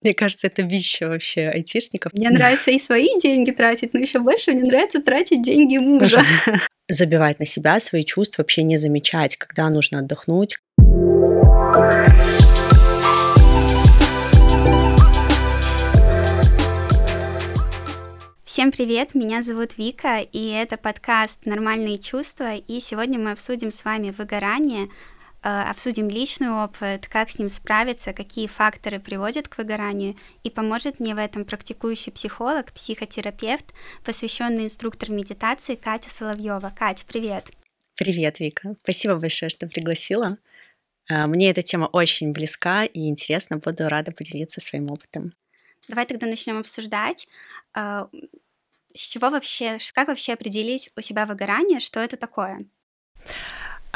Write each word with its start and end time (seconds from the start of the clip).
Мне 0.00 0.14
кажется, 0.14 0.46
это 0.46 0.62
вещи 0.62 1.02
вообще 1.02 1.48
айтишников. 1.48 2.12
Мне 2.12 2.30
нравится 2.30 2.70
и 2.70 2.78
свои 2.78 3.18
деньги 3.20 3.50
тратить, 3.50 3.94
но 3.94 3.98
еще 3.98 4.20
больше 4.20 4.52
мне 4.52 4.62
нравится 4.62 5.02
тратить 5.02 5.42
деньги 5.42 5.76
мужа. 5.76 6.22
Забивать 6.88 7.40
на 7.40 7.46
себя 7.46 7.80
свои 7.80 8.04
чувства, 8.04 8.42
вообще 8.42 8.62
не 8.62 8.76
замечать, 8.76 9.36
когда 9.36 9.68
нужно 9.68 9.98
отдохнуть. 9.98 10.58
Всем 18.44 18.70
привет, 18.70 19.16
меня 19.16 19.42
зовут 19.42 19.78
Вика, 19.78 20.20
и 20.20 20.50
это 20.50 20.76
подкаст 20.76 21.44
«Нормальные 21.44 21.98
чувства», 21.98 22.54
и 22.54 22.80
сегодня 22.80 23.18
мы 23.18 23.32
обсудим 23.32 23.72
с 23.72 23.84
вами 23.84 24.14
выгорание, 24.16 24.86
обсудим 25.42 26.08
личный 26.08 26.50
опыт, 26.50 27.06
как 27.08 27.30
с 27.30 27.38
ним 27.38 27.48
справиться, 27.48 28.12
какие 28.12 28.46
факторы 28.46 28.98
приводят 28.98 29.48
к 29.48 29.58
выгоранию, 29.58 30.16
и 30.42 30.50
поможет 30.50 31.00
мне 31.00 31.14
в 31.14 31.18
этом 31.18 31.44
практикующий 31.44 32.12
психолог, 32.12 32.72
психотерапевт, 32.72 33.66
посвященный 34.04 34.64
инструктор 34.64 35.10
медитации 35.10 35.76
Катя 35.76 36.10
Соловьева. 36.10 36.72
Катя, 36.76 37.04
привет! 37.06 37.46
Привет, 37.94 38.38
Вика. 38.38 38.74
Спасибо 38.82 39.16
большое, 39.16 39.50
что 39.50 39.66
пригласила. 39.66 40.38
Э, 41.10 41.26
мне 41.26 41.50
эта 41.50 41.62
тема 41.62 41.86
очень 41.86 42.32
близка 42.32 42.84
и 42.84 43.08
интересна. 43.08 43.56
Буду 43.56 43.88
рада 43.88 44.12
поделиться 44.12 44.60
своим 44.60 44.90
опытом. 44.90 45.34
Давай 45.88 46.06
тогда 46.06 46.26
начнем 46.26 46.58
обсуждать. 46.58 47.26
Э, 47.74 48.06
с 48.94 49.00
чего 49.08 49.30
вообще, 49.30 49.78
как 49.94 50.08
вообще 50.08 50.34
определить 50.34 50.90
у 50.96 51.00
себя 51.00 51.26
выгорание, 51.26 51.80
что 51.80 52.00
это 52.00 52.16
такое? 52.16 52.66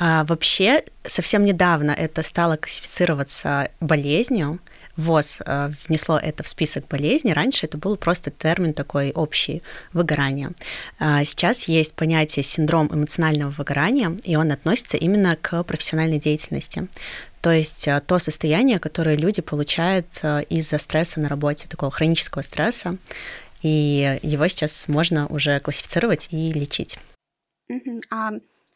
А 0.04 0.24
вообще, 0.24 0.82
совсем 1.06 1.44
недавно 1.44 1.92
это 1.92 2.24
стало 2.24 2.56
классифицироваться 2.56 3.70
болезнью. 3.78 4.58
ВОЗ 4.96 5.38
э, 5.46 5.70
внесло 5.86 6.18
это 6.18 6.42
в 6.42 6.48
список 6.48 6.88
болезней. 6.88 7.32
Раньше 7.32 7.66
это 7.66 7.78
был 7.78 7.96
просто 7.96 8.32
термин 8.32 8.74
такой 8.74 9.12
общий– 9.12 9.62
выгорание. 9.92 10.50
А 10.98 11.22
сейчас 11.22 11.68
есть 11.68 11.94
понятие 11.94 12.42
синдром 12.42 12.88
эмоционального 12.92 13.50
выгорания, 13.50 14.16
и 14.24 14.34
он 14.34 14.50
относится 14.50 14.96
именно 14.96 15.36
к 15.36 15.62
профессиональной 15.62 16.18
деятельности. 16.18 16.88
То 17.40 17.52
есть 17.52 17.86
э, 17.86 18.02
то 18.04 18.18
состояние, 18.18 18.80
которое 18.80 19.14
люди 19.14 19.40
получают 19.40 20.06
э, 20.22 20.42
из-за 20.50 20.78
стресса 20.78 21.20
на 21.20 21.28
работе, 21.28 21.68
такого 21.68 21.92
хронического 21.92 22.42
стресса, 22.42 22.96
и 23.62 24.18
его 24.22 24.48
сейчас 24.48 24.88
можно 24.88 25.28
уже 25.28 25.60
классифицировать 25.60 26.26
и 26.32 26.50
лечить. 26.50 26.98
А 28.10 28.32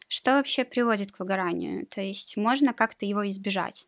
что 0.07 0.33
вообще 0.33 0.65
приводит 0.65 1.11
к 1.11 1.19
выгоранию? 1.19 1.85
То 1.87 2.01
есть 2.01 2.37
можно 2.37 2.73
как-то 2.73 3.05
его 3.05 3.27
избежать? 3.29 3.87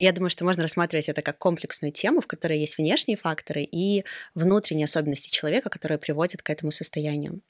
Я 0.00 0.12
думаю, 0.12 0.30
что 0.30 0.44
можно 0.44 0.62
рассматривать 0.62 1.08
это 1.08 1.22
как 1.22 1.38
комплексную 1.38 1.92
тему, 1.92 2.20
в 2.20 2.26
которой 2.26 2.58
есть 2.58 2.78
внешние 2.78 3.16
факторы 3.16 3.62
и 3.62 4.04
внутренние 4.34 4.86
особенности 4.86 5.30
человека, 5.30 5.70
которые 5.70 5.98
приводят 5.98 6.42
к 6.42 6.50
этому 6.50 6.72
состоянию. 6.72 7.40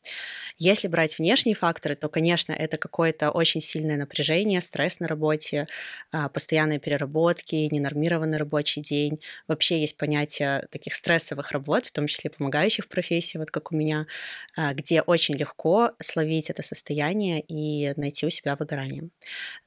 Если 0.59 0.89
брать 0.89 1.19
внешние 1.19 1.55
факторы, 1.55 1.97
то, 1.97 2.09
конечно, 2.09 2.53
это 2.53 2.77
какое-то 2.77 3.31
очень 3.31 3.63
сильное 3.63 3.97
напряжение, 3.97 4.61
стресс 4.61 5.01
на 5.01 5.09
работе, 5.09 5.67
а, 6.13 6.29
постоянные 6.29 6.79
переработки, 6.81 7.55
ненормированный 7.71 8.37
рабочий 8.37 8.83
день. 8.83 9.21
Вообще 9.49 9.81
есть 9.81 9.97
понятие 9.97 10.67
таких 10.71 10.95
стрессовых 10.95 11.51
работ, 11.53 11.87
в 11.87 11.93
том 11.93 12.07
числе 12.07 12.31
помогающих 12.31 12.89
профессий, 12.89 13.39
вот 13.39 13.51
как 13.51 13.73
у 13.73 13.77
меня, 13.77 14.07
а, 14.57 14.75
где 14.75 15.01
очень 15.01 15.35
легко 15.35 15.93
словить 16.01 16.51
это 16.51 16.63
состояние 16.63 17.41
и 17.41 17.95
найти 17.97 18.27
у 18.27 18.31
себя 18.31 18.55
выгорание. 18.57 19.09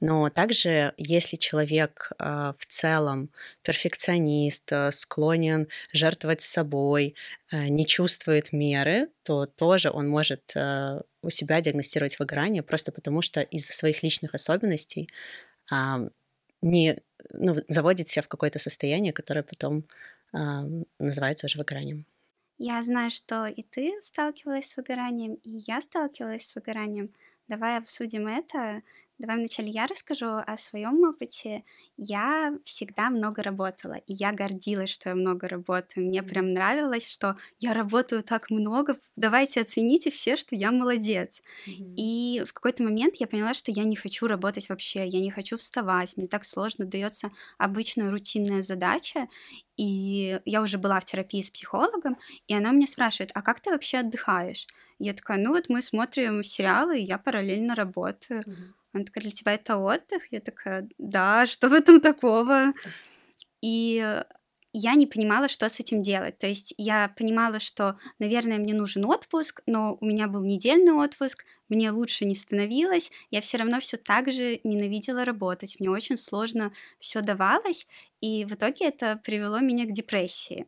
Но 0.00 0.30
также, 0.30 0.94
если 0.96 1.36
человек 1.36 2.12
а, 2.18 2.54
в 2.58 2.67
целом 2.68 3.30
перфекционист, 3.62 4.70
э, 4.72 4.92
склонен 4.92 5.68
жертвовать 5.92 6.40
собой, 6.42 7.14
э, 7.50 7.68
не 7.68 7.86
чувствует 7.86 8.52
меры, 8.52 9.08
то 9.22 9.46
тоже 9.46 9.90
он 9.90 10.08
может 10.08 10.52
э, 10.54 11.00
у 11.22 11.30
себя 11.30 11.60
диагностировать 11.60 12.18
выгорание 12.18 12.62
просто 12.62 12.92
потому, 12.92 13.22
что 13.22 13.40
из-за 13.42 13.72
своих 13.72 14.02
личных 14.02 14.34
особенностей 14.34 15.08
не 16.62 16.98
ну, 17.32 17.56
заводит 17.68 18.08
себя 18.08 18.22
в 18.22 18.28
какое-то 18.28 18.58
состояние, 18.58 19.12
которое 19.12 19.42
потом 19.42 19.84
называется 20.98 21.46
уже 21.46 21.58
выгоранием. 21.58 22.06
Я 22.58 22.82
знаю, 22.82 23.10
что 23.10 23.46
и 23.46 23.62
ты 23.62 23.94
сталкивалась 24.02 24.66
с 24.70 24.76
выгоранием, 24.76 25.34
и 25.34 25.50
я 25.66 25.80
сталкивалась 25.80 26.46
с 26.46 26.54
выгоранием. 26.56 27.12
Давай 27.46 27.78
обсудим 27.78 28.26
это. 28.26 28.82
Давай 29.18 29.36
вначале 29.36 29.70
я 29.70 29.88
расскажу 29.88 30.26
о 30.46 30.56
своем 30.56 31.02
опыте. 31.02 31.64
Я 31.96 32.56
всегда 32.62 33.10
много 33.10 33.42
работала, 33.42 33.94
и 33.94 34.14
я 34.14 34.32
гордилась, 34.32 34.90
что 34.90 35.08
я 35.08 35.16
много 35.16 35.48
работаю. 35.48 36.06
Мне 36.06 36.22
прям 36.22 36.52
нравилось, 36.52 37.10
что 37.10 37.34
я 37.58 37.74
работаю 37.74 38.22
так 38.22 38.48
много. 38.48 38.96
Давайте 39.16 39.60
оцените 39.60 40.10
все, 40.10 40.36
что 40.36 40.54
я 40.54 40.70
молодец. 40.70 41.42
Mm-hmm. 41.66 41.94
И 41.96 42.44
в 42.46 42.52
какой-то 42.52 42.84
момент 42.84 43.16
я 43.16 43.26
поняла, 43.26 43.54
что 43.54 43.72
я 43.72 43.82
не 43.82 43.96
хочу 43.96 44.28
работать 44.28 44.68
вообще, 44.68 45.08
я 45.08 45.20
не 45.20 45.32
хочу 45.32 45.56
вставать. 45.56 46.16
Мне 46.16 46.28
так 46.28 46.44
сложно 46.44 46.84
дается 46.84 47.30
обычная 47.58 48.12
рутинная 48.12 48.62
задача. 48.62 49.26
И 49.76 50.40
я 50.44 50.62
уже 50.62 50.78
была 50.78 51.00
в 51.00 51.04
терапии 51.04 51.42
с 51.42 51.50
психологом, 51.50 52.18
и 52.46 52.54
она 52.54 52.70
мне 52.70 52.86
спрашивает, 52.86 53.32
а 53.34 53.42
как 53.42 53.60
ты 53.60 53.70
вообще 53.70 53.98
отдыхаешь? 53.98 54.68
Я 55.00 55.12
такая, 55.12 55.38
ну 55.38 55.50
вот 55.50 55.68
мы 55.68 55.82
смотрим 55.82 56.42
сериалы, 56.42 57.00
и 57.00 57.04
я 57.04 57.18
параллельно 57.18 57.74
работаю. 57.74 58.42
Mm-hmm. 58.42 58.77
Она 58.92 59.04
такая, 59.04 59.22
для 59.22 59.30
тебя 59.30 59.54
это 59.54 59.76
отдых? 59.76 60.30
Я 60.30 60.40
такая, 60.40 60.88
да, 60.98 61.46
что 61.46 61.68
в 61.68 61.72
этом 61.72 62.00
такого? 62.00 62.72
И 63.62 64.22
я 64.72 64.94
не 64.94 65.06
понимала, 65.06 65.48
что 65.48 65.68
с 65.68 65.80
этим 65.80 66.02
делать. 66.02 66.38
То 66.38 66.46
есть 66.46 66.74
я 66.76 67.08
понимала, 67.16 67.58
что, 67.58 67.98
наверное, 68.18 68.58
мне 68.58 68.74
нужен 68.74 69.04
отпуск, 69.04 69.62
но 69.66 69.96
у 70.00 70.04
меня 70.04 70.28
был 70.28 70.44
недельный 70.44 70.92
отпуск, 70.92 71.44
мне 71.68 71.90
лучше 71.90 72.24
не 72.24 72.34
становилось, 72.34 73.10
я 73.30 73.40
все 73.40 73.56
равно 73.58 73.80
все 73.80 73.96
так 73.96 74.30
же 74.30 74.60
ненавидела 74.64 75.24
работать, 75.24 75.76
мне 75.80 75.90
очень 75.90 76.16
сложно 76.16 76.72
все 76.98 77.20
давалось, 77.22 77.86
и 78.20 78.44
в 78.44 78.52
итоге 78.54 78.86
это 78.86 79.20
привело 79.24 79.60
меня 79.60 79.84
к 79.84 79.92
депрессии. 79.92 80.66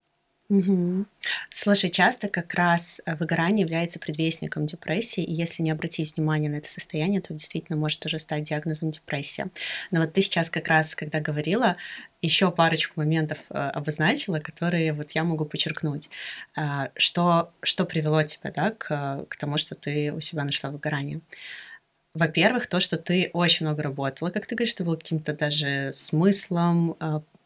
Угу. 0.51 1.07
Слушай, 1.51 1.91
часто 1.91 2.29
как 2.29 2.55
раз 2.55 3.01
э, 3.07 3.15
выгорание 3.15 3.63
является 3.63 4.01
предвестником 4.01 4.67
депрессии, 4.67 5.23
и 5.23 5.33
если 5.33 5.63
не 5.63 5.71
обратить 5.71 6.17
внимание 6.17 6.51
на 6.51 6.57
это 6.57 6.69
состояние, 6.69 7.21
то 7.21 7.33
действительно 7.33 7.79
может 7.79 8.05
уже 8.05 8.19
стать 8.19 8.43
диагнозом 8.43 8.91
депрессия. 8.91 9.47
Но 9.93 10.01
вот 10.01 10.13
ты 10.13 10.23
сейчас 10.23 10.51
как 10.51 10.67
раз, 10.67 10.97
когда 10.97 11.21
говорила, 11.21 11.77
еще 12.21 12.51
парочку 12.51 12.95
моментов 12.97 13.39
э, 13.49 13.55
обозначила, 13.55 14.41
которые 14.41 14.93
вот 14.93 15.13
я 15.13 15.23
могу 15.23 15.45
подчеркнуть. 15.45 16.11
Э, 16.57 16.89
что, 16.97 17.53
что 17.63 17.85
привело 17.85 18.21
тебя 18.25 18.51
да, 18.51 18.73
к, 18.73 19.27
к 19.29 19.37
тому, 19.37 19.57
что 19.57 19.77
ты 19.77 20.13
у 20.13 20.21
себя 20.21 20.43
нашла 20.43 20.71
выгорание? 20.73 21.21
Во-первых, 22.13 22.67
то, 22.67 22.81
что 22.81 22.97
ты 22.97 23.31
очень 23.33 23.67
много 23.67 23.85
работала, 23.85 24.31
как 24.31 24.47
ты 24.47 24.57
говоришь, 24.57 24.73
что 24.73 24.83
было 24.83 24.97
каким-то 24.97 25.33
даже 25.33 25.93
смыслом, 25.93 26.97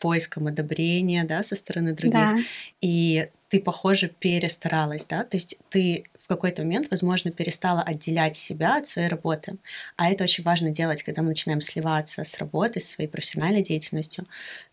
поиском 0.05 0.49
одобрения, 0.49 1.25
да, 1.25 1.43
со 1.43 1.57
стороны 1.57 1.95
других. 1.95 2.13
Да. 2.13 2.39
И 2.83 3.31
ты, 3.49 3.59
похоже, 3.59 4.09
перестаралась, 4.09 5.07
да, 5.07 5.25
то 5.25 5.39
есть 5.39 5.57
ты 5.71 6.05
в 6.25 6.27
какой-то 6.27 6.63
момент, 6.63 6.89
возможно, 6.91 7.31
перестала 7.31 7.83
отделять 7.83 8.37
себя 8.37 8.77
от 8.77 8.87
своей 8.87 9.09
работы. 9.09 9.57
А 9.97 10.11
это 10.11 10.25
очень 10.25 10.45
важно 10.45 10.71
делать, 10.71 11.03
когда 11.03 11.23
мы 11.23 11.29
начинаем 11.29 11.63
сливаться 11.63 12.25
с 12.25 12.39
работой, 12.39 12.81
с 12.81 12.91
своей 12.91 13.09
профессиональной 13.09 13.63
деятельностью, 13.63 14.27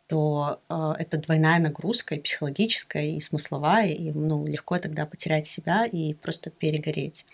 то 0.07 0.59
э, 0.69 0.93
это 0.99 1.17
двойная 1.17 1.59
нагрузка 1.59 2.15
и 2.15 2.19
психологическая, 2.19 3.05
и 3.05 3.21
смысловая, 3.21 3.87
и 3.87 4.11
ну, 4.11 4.45
легко 4.45 4.77
тогда 4.79 5.05
потерять 5.05 5.47
себя 5.47 5.85
и 5.85 6.13
просто 6.13 6.49
перегореть. 6.49 7.25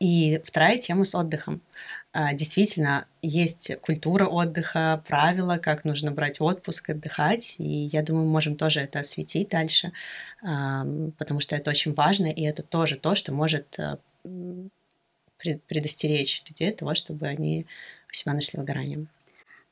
И 0.00 0.40
вторая 0.44 0.78
тема 0.78 1.04
с 1.04 1.14
отдыхом. 1.16 1.60
А, 2.14 2.34
действительно 2.34 3.06
есть 3.22 3.74
культура 3.80 4.26
отдыха, 4.26 5.02
правила, 5.08 5.56
как 5.56 5.84
нужно 5.84 6.10
брать 6.10 6.40
отпуск, 6.40 6.90
отдыхать, 6.90 7.54
и 7.58 7.88
я 7.92 8.02
думаю, 8.02 8.26
мы 8.26 8.32
можем 8.32 8.56
тоже 8.56 8.80
это 8.80 8.98
осветить 8.98 9.48
дальше, 9.48 9.92
потому 10.42 11.40
что 11.40 11.56
это 11.56 11.70
очень 11.70 11.94
важно, 11.94 12.26
и 12.26 12.42
это 12.42 12.62
тоже 12.62 12.96
то, 12.96 13.14
что 13.14 13.32
может 13.32 13.78
а, 13.78 13.98
предостеречь 15.68 16.42
людей 16.48 16.70
от 16.70 16.76
того, 16.76 16.94
чтобы 16.94 17.26
они 17.26 17.66
у 18.10 18.14
себя 18.14 18.34
нашли 18.34 18.58
выгорание. 18.58 19.06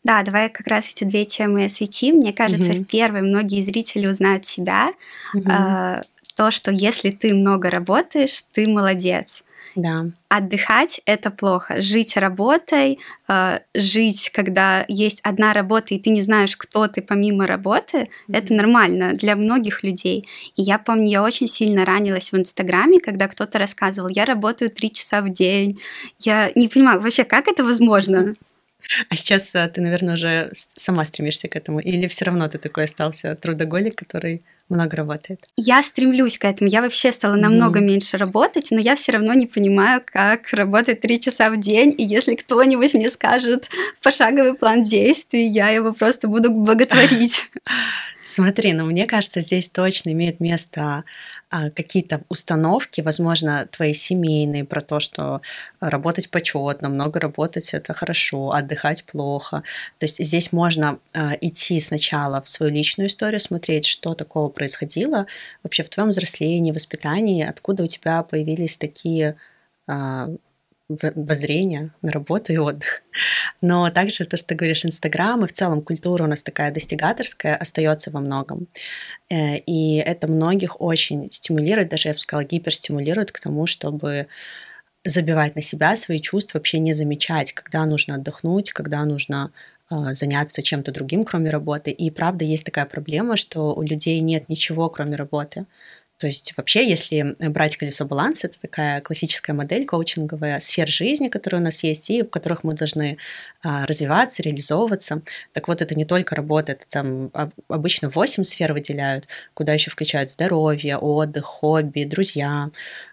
Да, 0.02 0.22
давай 0.22 0.48
как 0.48 0.66
раз 0.66 0.90
эти 0.90 1.04
две 1.04 1.26
темы 1.26 1.66
осветим. 1.66 2.16
Мне 2.16 2.32
кажется, 2.32 2.70
угу. 2.70 2.78
в 2.78 2.84
первой 2.86 3.20
многие 3.20 3.62
зрители 3.62 4.06
узнают 4.06 4.46
себя. 4.46 4.94
Угу. 5.34 5.50
Э, 5.50 6.02
то, 6.36 6.50
что 6.50 6.70
если 6.70 7.10
ты 7.10 7.34
много 7.34 7.68
работаешь, 7.68 8.42
ты 8.52 8.66
молодец. 8.66 9.44
Да. 9.76 10.06
Отдыхать 10.28 11.00
это 11.06 11.30
плохо. 11.30 11.80
Жить 11.80 12.16
работой, 12.16 12.98
э, 13.28 13.58
жить, 13.74 14.30
когда 14.34 14.84
есть 14.88 15.20
одна 15.22 15.52
работа, 15.52 15.94
и 15.94 15.98
ты 15.98 16.10
не 16.10 16.22
знаешь, 16.22 16.56
кто 16.56 16.88
ты 16.88 17.02
помимо 17.02 17.46
работы, 17.46 17.98
mm-hmm. 17.98 18.08
это 18.32 18.54
нормально 18.54 19.12
для 19.14 19.36
многих 19.36 19.82
людей. 19.82 20.26
И 20.56 20.62
я 20.62 20.78
помню, 20.78 21.10
я 21.10 21.22
очень 21.22 21.48
сильно 21.48 21.84
ранилась 21.84 22.32
в 22.32 22.36
Инстаграме, 22.36 23.00
когда 23.00 23.28
кто-то 23.28 23.58
рассказывал, 23.58 24.08
я 24.08 24.24
работаю 24.24 24.70
три 24.70 24.90
часа 24.90 25.20
в 25.22 25.30
день. 25.30 25.80
Я 26.18 26.50
не 26.54 26.68
понимаю, 26.68 27.00
вообще, 27.00 27.24
как 27.24 27.48
это 27.48 27.64
возможно? 27.64 28.32
А 29.08 29.16
сейчас 29.16 29.54
э, 29.54 29.68
ты, 29.68 29.80
наверное, 29.80 30.14
уже 30.14 30.50
сама 30.52 31.04
стремишься 31.04 31.48
к 31.48 31.56
этому? 31.56 31.80
Или 31.80 32.08
все 32.08 32.24
равно 32.24 32.48
ты 32.48 32.58
такой 32.58 32.84
остался 32.84 33.34
трудоголик, 33.36 33.96
который 33.96 34.42
много 34.68 34.96
работает? 34.96 35.40
Я 35.56 35.82
стремлюсь 35.82 36.38
к 36.38 36.44
этому. 36.44 36.70
Я 36.70 36.82
вообще 36.82 37.12
стала 37.12 37.36
намного 37.36 37.80
mm. 37.80 37.84
меньше 37.84 38.16
работать, 38.16 38.68
но 38.70 38.78
я 38.80 38.96
все 38.96 39.12
равно 39.12 39.34
не 39.34 39.46
понимаю, 39.46 40.02
как 40.04 40.52
работать 40.52 41.00
три 41.00 41.20
часа 41.20 41.50
в 41.50 41.60
день. 41.60 41.94
И 41.96 42.04
если 42.04 42.34
кто-нибудь 42.34 42.94
мне 42.94 43.10
скажет 43.10 43.68
пошаговый 44.02 44.54
план 44.54 44.82
действий, 44.82 45.46
я 45.46 45.70
его 45.70 45.92
просто 45.92 46.28
буду 46.28 46.50
боготворить. 46.50 47.50
Смотри, 48.22 48.72
ну 48.72 48.86
мне 48.86 49.06
кажется, 49.06 49.40
здесь 49.40 49.68
точно 49.68 50.10
имеет 50.10 50.40
место 50.40 51.04
какие-то 51.50 52.22
установки, 52.28 53.00
возможно, 53.00 53.66
твои 53.66 53.92
семейные, 53.92 54.64
про 54.64 54.80
то, 54.80 55.00
что 55.00 55.40
работать 55.80 56.30
почетно, 56.30 56.88
много 56.88 57.20
работать 57.20 57.74
это 57.74 57.92
хорошо, 57.92 58.52
отдыхать 58.52 59.04
плохо. 59.04 59.62
То 59.98 60.04
есть 60.04 60.24
здесь 60.24 60.52
можно 60.52 60.98
а, 61.12 61.36
идти 61.40 61.80
сначала 61.80 62.40
в 62.40 62.48
свою 62.48 62.72
личную 62.72 63.08
историю, 63.08 63.40
смотреть, 63.40 63.86
что 63.86 64.14
такого 64.14 64.48
происходило 64.48 65.26
вообще 65.62 65.82
в 65.82 65.88
твоем 65.88 66.10
взрослении, 66.10 66.72
воспитании, 66.72 67.44
откуда 67.44 67.82
у 67.82 67.86
тебя 67.86 68.22
появились 68.22 68.76
такие 68.76 69.36
воззрения 71.14 71.90
на 72.02 72.12
работу 72.12 72.52
и 72.52 72.56
отдых. 72.56 73.02
Но 73.60 73.88
также 73.90 74.24
то, 74.24 74.36
что 74.36 74.48
ты 74.48 74.54
говоришь, 74.54 74.84
Инстаграм 74.84 75.44
и 75.44 75.48
в 75.48 75.52
целом 75.52 75.82
культура 75.82 76.24
у 76.24 76.26
нас 76.26 76.42
такая 76.42 76.72
достигаторская 76.72 77.56
остается 77.56 78.10
во 78.10 78.20
многом. 78.20 78.66
Э, 79.28 79.56
и 79.58 79.96
это 79.96 80.26
многих 80.26 80.80
очень 80.80 81.30
стимулирует, 81.32 81.88
даже 81.88 82.08
я 82.08 82.14
бы 82.14 82.18
сказала, 82.18 82.44
гиперстимулирует 82.44 83.32
к 83.32 83.40
тому, 83.40 83.66
чтобы 83.66 84.26
забивать 85.04 85.56
на 85.56 85.62
себя 85.62 85.96
свои 85.96 86.20
чувства, 86.20 86.58
вообще 86.58 86.78
не 86.78 86.92
замечать, 86.92 87.52
когда 87.52 87.86
нужно 87.86 88.16
отдохнуть, 88.16 88.72
когда 88.72 89.04
нужно 89.04 89.50
а, 89.88 90.14
заняться 90.14 90.62
чем-то 90.62 90.92
другим, 90.92 91.24
кроме 91.24 91.50
работы. 91.50 91.90
И 91.90 92.10
правда 92.10 92.44
есть 92.44 92.64
такая 92.64 92.86
проблема, 92.86 93.36
что 93.36 93.74
у 93.74 93.82
людей 93.82 94.20
нет 94.20 94.48
ничего, 94.48 94.88
кроме 94.88 95.16
работы. 95.16 95.66
То 96.20 96.26
есть 96.26 96.52
вообще, 96.58 96.86
если 96.86 97.34
брать 97.38 97.78
колесо 97.78 98.04
баланса, 98.04 98.48
это 98.48 98.60
такая 98.60 99.00
классическая 99.00 99.54
модель 99.54 99.86
коучинговая 99.86 100.60
сфер 100.60 100.86
жизни, 100.86 101.28
которые 101.28 101.62
у 101.62 101.64
нас 101.64 101.82
есть, 101.82 102.10
и 102.10 102.20
в 102.20 102.28
которых 102.28 102.62
мы 102.62 102.74
должны 102.74 103.16
а, 103.62 103.86
развиваться, 103.86 104.42
реализовываться. 104.42 105.22
Так 105.54 105.66
вот, 105.66 105.80
это 105.80 105.94
не 105.94 106.04
только 106.04 106.36
работа, 106.36 106.72
это 106.72 106.84
там 106.90 107.30
обычно 107.68 108.10
8 108.10 108.44
сфер 108.44 108.74
выделяют, 108.74 109.28
куда 109.54 109.72
еще 109.72 109.90
включают 109.90 110.30
здоровье, 110.30 110.98
отдых, 110.98 111.46
хобби, 111.46 112.04
друзья. 112.04 112.68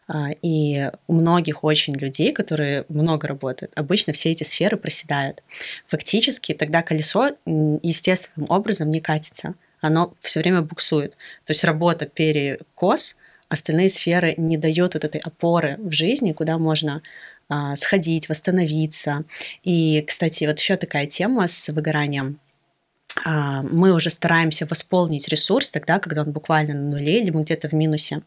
А, 0.09 0.31
и 0.41 0.91
у 1.07 1.13
многих 1.13 1.63
очень 1.63 1.95
людей, 1.95 2.33
которые 2.33 2.83
много 2.89 3.29
работают, 3.29 3.71
обычно 3.75 4.11
все 4.11 4.33
эти 4.33 4.43
сферы 4.43 4.75
проседают. 4.75 5.43
Фактически 5.87 6.53
тогда 6.53 6.81
колесо 6.81 7.29
естественным 7.45 8.51
образом 8.51 8.91
не 8.91 8.99
катится– 8.99 9.55
оно 9.81 10.13
все 10.21 10.39
время 10.39 10.61
буксует. 10.61 11.11
То 11.45 11.51
есть 11.51 11.63
работа 11.63 12.05
перекос, 12.05 13.17
остальные 13.49 13.89
сферы 13.89 14.35
не 14.37 14.57
дают 14.57 14.93
вот 14.93 15.03
этой 15.05 15.21
опоры 15.21 15.77
в 15.79 15.91
жизни, 15.91 16.33
куда 16.33 16.57
можно 16.57 17.01
а, 17.49 17.75
сходить, 17.75 18.29
восстановиться. 18.29 19.23
И, 19.63 20.03
кстати, 20.07 20.43
вот 20.45 20.59
еще 20.59 20.75
такая 20.75 21.05
тема 21.05 21.47
с 21.47 21.69
выгоранием 21.69 22.39
мы 23.25 23.93
уже 23.93 24.09
стараемся 24.09 24.65
восполнить 24.65 25.27
ресурс 25.27 25.69
тогда, 25.69 25.99
когда 25.99 26.21
он 26.21 26.31
буквально 26.31 26.73
на 26.73 26.91
нуле 26.91 27.21
или 27.21 27.31
мы 27.31 27.41
где-то 27.43 27.69
в 27.69 27.73
минусе. 27.73 28.21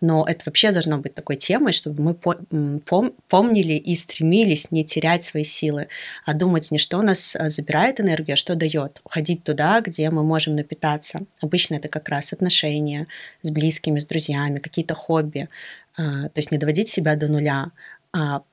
Но 0.00 0.24
это 0.26 0.42
вообще 0.46 0.72
должно 0.72 0.98
быть 0.98 1.14
такой 1.14 1.36
темой, 1.36 1.72
чтобы 1.72 2.02
мы 2.02 2.80
пом 2.80 3.12
помнили 3.28 3.74
и 3.74 3.94
стремились 3.94 4.70
не 4.70 4.84
терять 4.84 5.24
свои 5.24 5.44
силы, 5.44 5.88
а 6.24 6.34
думать 6.34 6.70
не 6.70 6.78
что 6.78 6.98
у 6.98 7.02
нас 7.02 7.36
а, 7.36 7.48
забирает 7.48 8.00
энергию, 8.00 8.34
а 8.34 8.36
что 8.36 8.54
дает. 8.54 9.00
Уходить 9.04 9.44
туда, 9.44 9.80
где 9.80 10.10
мы 10.10 10.22
можем 10.22 10.56
напитаться. 10.56 11.22
Обычно 11.40 11.76
это 11.76 11.88
как 11.88 12.08
раз 12.08 12.32
отношения 12.32 13.06
с 13.42 13.50
близкими, 13.50 14.00
с 14.00 14.06
друзьями, 14.06 14.56
какие-то 14.56 14.94
хобби. 14.94 15.48
А, 15.96 16.28
то 16.28 16.38
есть 16.38 16.50
не 16.50 16.58
доводить 16.58 16.88
себя 16.88 17.16
до 17.16 17.28
нуля, 17.28 17.70
а 18.01 18.01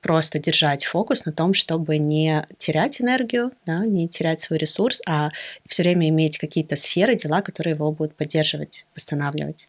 просто 0.00 0.38
держать 0.38 0.84
фокус 0.84 1.24
на 1.26 1.32
том, 1.32 1.52
чтобы 1.54 1.98
не 1.98 2.46
терять 2.58 3.00
энергию, 3.00 3.52
да, 3.66 3.84
не 3.84 4.08
терять 4.08 4.40
свой 4.40 4.58
ресурс, 4.58 5.00
а 5.06 5.30
все 5.68 5.82
время 5.82 6.08
иметь 6.08 6.38
какие-то 6.38 6.76
сферы, 6.76 7.14
дела, 7.16 7.42
которые 7.42 7.74
его 7.74 7.92
будут 7.92 8.16
поддерживать, 8.16 8.86
восстанавливать. 8.94 9.68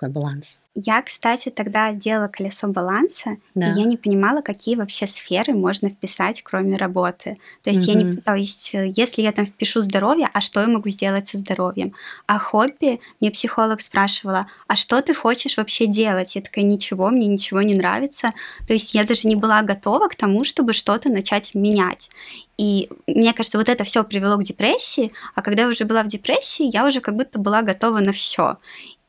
Такой 0.00 0.14
баланс. 0.14 0.60
Я, 0.74 1.02
кстати, 1.02 1.50
тогда 1.50 1.92
делала 1.92 2.28
колесо 2.28 2.68
баланса, 2.68 3.36
да. 3.54 3.68
и 3.68 3.78
я 3.78 3.84
не 3.84 3.98
понимала, 3.98 4.40
какие 4.40 4.76
вообще 4.76 5.06
сферы 5.06 5.52
можно 5.52 5.90
вписать, 5.90 6.42
кроме 6.42 6.78
работы. 6.78 7.36
То 7.62 7.70
есть, 7.70 7.86
mm-hmm. 7.86 7.92
я 7.92 8.02
не, 8.02 8.16
то 8.16 8.34
есть, 8.34 8.74
э, 8.74 8.90
если 8.96 9.20
я 9.20 9.32
там 9.32 9.44
впишу 9.44 9.82
здоровье, 9.82 10.30
а 10.32 10.40
что 10.40 10.60
я 10.60 10.68
могу 10.68 10.88
сделать 10.88 11.28
со 11.28 11.36
здоровьем? 11.36 11.92
А 12.26 12.38
хобби, 12.38 13.00
мне 13.20 13.30
психолог 13.30 13.82
спрашивала, 13.82 14.46
а 14.68 14.76
что 14.76 15.02
ты 15.02 15.12
хочешь 15.12 15.58
вообще 15.58 15.86
делать? 15.86 16.34
Я 16.34 16.40
такая, 16.40 16.64
ничего, 16.64 17.10
мне 17.10 17.26
ничего 17.26 17.60
не 17.60 17.74
нравится. 17.74 18.32
То 18.66 18.72
есть, 18.72 18.94
я 18.94 19.04
даже 19.04 19.28
не 19.28 19.36
была 19.36 19.60
готова 19.62 20.08
к 20.08 20.14
тому, 20.14 20.44
чтобы 20.44 20.72
что-то 20.72 21.10
начать 21.10 21.54
менять. 21.54 22.08
И 22.56 22.88
мне 23.06 23.32
кажется, 23.34 23.58
вот 23.58 23.68
это 23.68 23.84
все 23.84 24.04
привело 24.04 24.36
к 24.36 24.44
депрессии, 24.44 25.12
а 25.34 25.42
когда 25.42 25.62
я 25.62 25.68
уже 25.68 25.84
была 25.84 26.02
в 26.04 26.08
депрессии, 26.08 26.70
я 26.72 26.86
уже 26.86 27.00
как 27.00 27.16
будто 27.16 27.38
была 27.38 27.62
готова 27.62 27.98
на 28.00 28.12
все. 28.12 28.56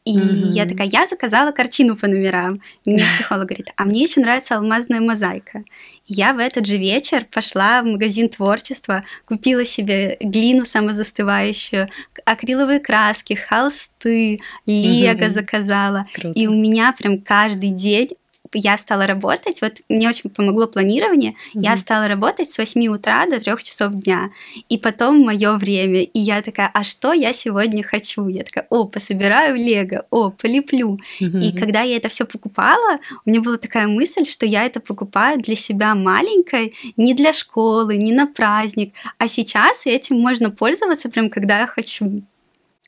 И 0.03 0.17
mm-hmm. 0.17 0.51
я 0.51 0.65
такая, 0.65 0.87
я 0.87 1.05
заказала 1.05 1.51
картину 1.51 1.95
по 1.95 2.07
номерам. 2.07 2.59
Мне 2.87 3.05
психолог 3.05 3.45
говорит, 3.45 3.69
а 3.75 3.85
мне 3.85 4.01
еще 4.01 4.19
нравится 4.19 4.55
алмазная 4.55 4.99
мозаика. 4.99 5.63
Я 6.07 6.33
в 6.33 6.39
этот 6.39 6.65
же 6.65 6.77
вечер 6.77 7.25
пошла 7.31 7.83
в 7.83 7.85
магазин 7.85 8.27
творчества, 8.27 9.03
купила 9.25 9.63
себе 9.63 10.17
глину 10.19 10.65
самозастывающую, 10.65 11.87
акриловые 12.25 12.79
краски, 12.79 13.33
холсты, 13.33 14.39
лего 14.65 15.13
mm-hmm. 15.13 15.31
заказала. 15.31 16.07
Круто. 16.13 16.39
И 16.39 16.47
у 16.47 16.55
меня 16.55 16.95
прям 16.97 17.21
каждый 17.21 17.69
день 17.69 18.09
я 18.53 18.77
стала 18.77 19.07
работать, 19.07 19.61
вот 19.61 19.81
мне 19.89 20.09
очень 20.09 20.29
помогло 20.29 20.67
планирование, 20.67 21.31
mm-hmm. 21.31 21.61
я 21.61 21.77
стала 21.77 22.07
работать 22.07 22.51
с 22.51 22.57
8 22.57 22.87
утра 22.87 23.25
до 23.25 23.39
3 23.39 23.63
часов 23.63 23.93
дня, 23.93 24.29
и 24.69 24.77
потом 24.77 25.19
мое 25.19 25.57
время, 25.57 26.01
и 26.03 26.19
я 26.19 26.41
такая, 26.41 26.69
а 26.73 26.83
что 26.83 27.13
я 27.13 27.33
сегодня 27.33 27.83
хочу? 27.83 28.27
Я 28.27 28.43
такая, 28.43 28.67
о, 28.69 28.85
пособираю 28.85 29.55
лего, 29.55 30.05
о, 30.09 30.29
полеплю. 30.29 30.99
Mm-hmm. 31.19 31.41
И 31.41 31.57
когда 31.57 31.81
я 31.81 31.97
это 31.97 32.09
все 32.09 32.25
покупала, 32.25 32.97
у 33.25 33.29
меня 33.29 33.41
была 33.41 33.57
такая 33.57 33.87
мысль, 33.87 34.25
что 34.25 34.45
я 34.45 34.65
это 34.65 34.79
покупаю 34.79 35.41
для 35.41 35.55
себя 35.55 35.95
маленькой, 35.95 36.73
не 36.97 37.13
для 37.13 37.33
школы, 37.33 37.97
не 37.97 38.13
на 38.13 38.27
праздник, 38.27 38.93
а 39.17 39.27
сейчас 39.27 39.85
этим 39.85 40.19
можно 40.19 40.51
пользоваться 40.51 41.09
прям 41.09 41.29
когда 41.29 41.59
я 41.59 41.67
хочу. 41.67 42.21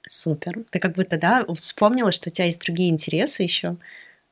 Супер. 0.06 0.66
Ты 0.70 0.80
как 0.80 0.96
будто, 0.96 1.18
да, 1.18 1.46
вспомнила, 1.56 2.12
что 2.12 2.30
у 2.30 2.32
тебя 2.32 2.46
есть 2.46 2.60
другие 2.60 2.90
интересы 2.90 3.44
еще, 3.44 3.78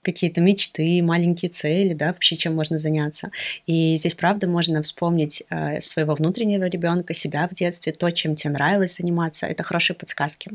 какие-то 0.01 0.41
мечты, 0.41 1.01
маленькие 1.03 1.49
цели, 1.49 1.93
да, 1.93 2.07
вообще 2.07 2.37
чем 2.37 2.55
можно 2.55 2.77
заняться. 2.77 3.31
И 3.65 3.95
здесь, 3.97 4.15
правда, 4.15 4.47
можно 4.47 4.81
вспомнить 4.83 5.43
э, 5.49 5.81
своего 5.81 6.15
внутреннего 6.15 6.65
ребенка, 6.65 7.13
себя 7.13 7.47
в 7.47 7.53
детстве, 7.53 7.93
то, 7.93 8.09
чем 8.11 8.35
тебе 8.35 8.51
нравилось 8.51 8.97
заниматься. 8.97 9.47
Это 9.47 9.63
хорошие 9.63 9.95
подсказки. 9.95 10.51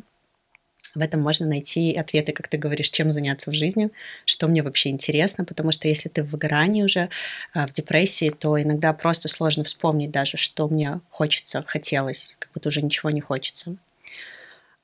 В 0.97 1.01
этом 1.01 1.21
можно 1.21 1.47
найти 1.47 1.95
ответы, 1.95 2.33
как 2.33 2.49
ты 2.49 2.57
говоришь, 2.57 2.89
чем 2.89 3.11
заняться 3.11 3.51
в 3.51 3.55
жизни, 3.55 3.91
что 4.25 4.49
мне 4.49 4.63
вообще 4.63 4.89
интересно, 4.89 5.45
потому 5.45 5.71
что 5.71 5.89
если 5.89 6.09
ты 6.09 6.23
в 6.23 6.31
выгорании 6.31 6.83
уже, 6.83 7.11
э, 7.55 7.67
в 7.67 7.73
депрессии, 7.73 8.31
то 8.31 8.61
иногда 8.61 8.95
просто 8.95 9.29
сложно 9.29 9.65
вспомнить 9.65 10.11
даже, 10.11 10.39
что 10.39 10.69
мне 10.69 11.01
хочется, 11.11 11.63
хотелось, 11.67 12.37
как 12.39 12.51
будто 12.55 12.71
уже 12.71 12.81
ничего 12.81 13.11
не 13.11 13.21
хочется. 13.21 13.77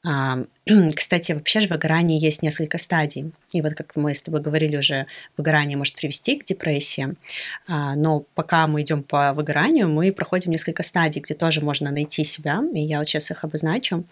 Кстати, 0.97 1.33
вообще 1.33 1.61
же 1.61 1.69
в 1.69 1.71
выгорании 1.71 2.21
есть 2.21 2.43
несколько 2.43 2.79
стадий. 2.79 3.33
И 3.53 3.61
вот 3.63 3.75
как 3.75 3.95
мы 3.97 4.15
с 4.15 4.23
тобой 4.23 4.41
говорили 4.41 4.77
уже, 4.77 5.07
выгорание 5.37 5.77
может 5.77 5.95
привести 5.95 6.37
к 6.37 6.45
депрессии. 6.45 7.15
А, 7.69 7.95
но 7.95 8.25
пока 8.35 8.67
мы 8.67 8.83
идем 8.83 9.03
по 9.03 9.33
выгоранию, 9.33 9.89
мы 9.89 10.13
проходим 10.13 10.51
несколько 10.51 10.83
стадий, 10.83 11.21
где 11.21 11.35
тоже 11.35 11.61
можно 11.61 11.91
найти 11.91 12.25
себя. 12.25 12.63
И 12.73 12.81
я 12.81 12.99
вот 12.99 13.09
сейчас 13.09 13.31
их 13.31 13.45
обозначу. 13.45 14.05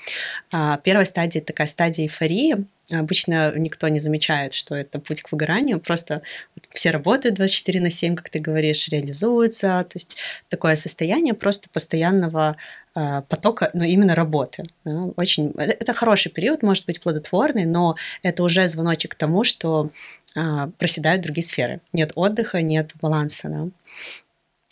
А, 0.52 0.78
первая 0.78 1.04
стадия 1.04 1.42
такая 1.42 1.66
стадия 1.66 2.04
эйфории. 2.04 2.66
Обычно 2.92 3.56
никто 3.56 3.86
не 3.86 4.00
замечает, 4.00 4.52
что 4.52 4.74
это 4.74 4.98
путь 4.98 5.22
к 5.22 5.30
выгоранию. 5.30 5.78
Просто 5.78 6.22
все 6.70 6.90
работают 6.90 7.36
24 7.36 7.80
на 7.80 7.90
7, 7.90 8.16
как 8.16 8.30
ты 8.30 8.40
говоришь, 8.40 8.88
реализуются. 8.88 9.86
То 9.88 9.94
есть 9.94 10.16
такое 10.48 10.74
состояние 10.74 11.34
просто 11.34 11.68
постоянного 11.68 12.56
а, 12.89 12.89
потока, 13.28 13.70
но 13.74 13.84
именно 13.84 14.14
работы. 14.14 14.64
Да, 14.84 15.04
очень, 15.16 15.52
э, 15.56 15.76
это 15.80 15.92
хороший 15.92 16.30
период, 16.30 16.62
может 16.62 16.86
быть 16.86 17.00
плодотворный, 17.00 17.64
но 17.64 17.96
это 18.22 18.42
уже 18.42 18.68
звоночек 18.68 19.12
к 19.12 19.14
тому, 19.14 19.44
что 19.44 19.90
а, 20.34 20.68
проседают 20.78 21.22
другие 21.22 21.44
сферы. 21.44 21.80
Нет 21.92 22.12
отдыха, 22.14 22.62
нет 22.62 22.92
баланса. 23.00 23.48
Да. 23.48 23.68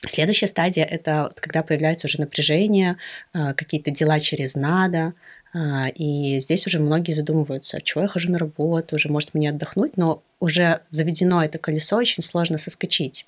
Следующая 0.06 0.46
стадия– 0.46 0.84
это 0.90 1.32
когда 1.36 1.64
появляется 1.64 2.06
уже 2.06 2.20
напряжение, 2.20 2.96
а, 3.32 3.52
какие-то 3.54 3.90
дела 3.90 4.20
через 4.20 4.54
«надо», 4.54 5.14
и 5.54 6.38
здесь 6.40 6.66
уже 6.66 6.78
многие 6.78 7.12
задумываются, 7.12 7.80
чего 7.80 8.02
я 8.02 8.08
хожу 8.08 8.30
на 8.30 8.38
работу, 8.38 8.96
уже 8.96 9.08
может 9.08 9.34
мне 9.34 9.50
отдохнуть, 9.50 9.96
но 9.96 10.22
уже 10.40 10.82
заведено 10.90 11.42
это 11.42 11.58
колесо, 11.58 11.96
очень 11.96 12.22
сложно 12.22 12.58
соскочить. 12.58 13.26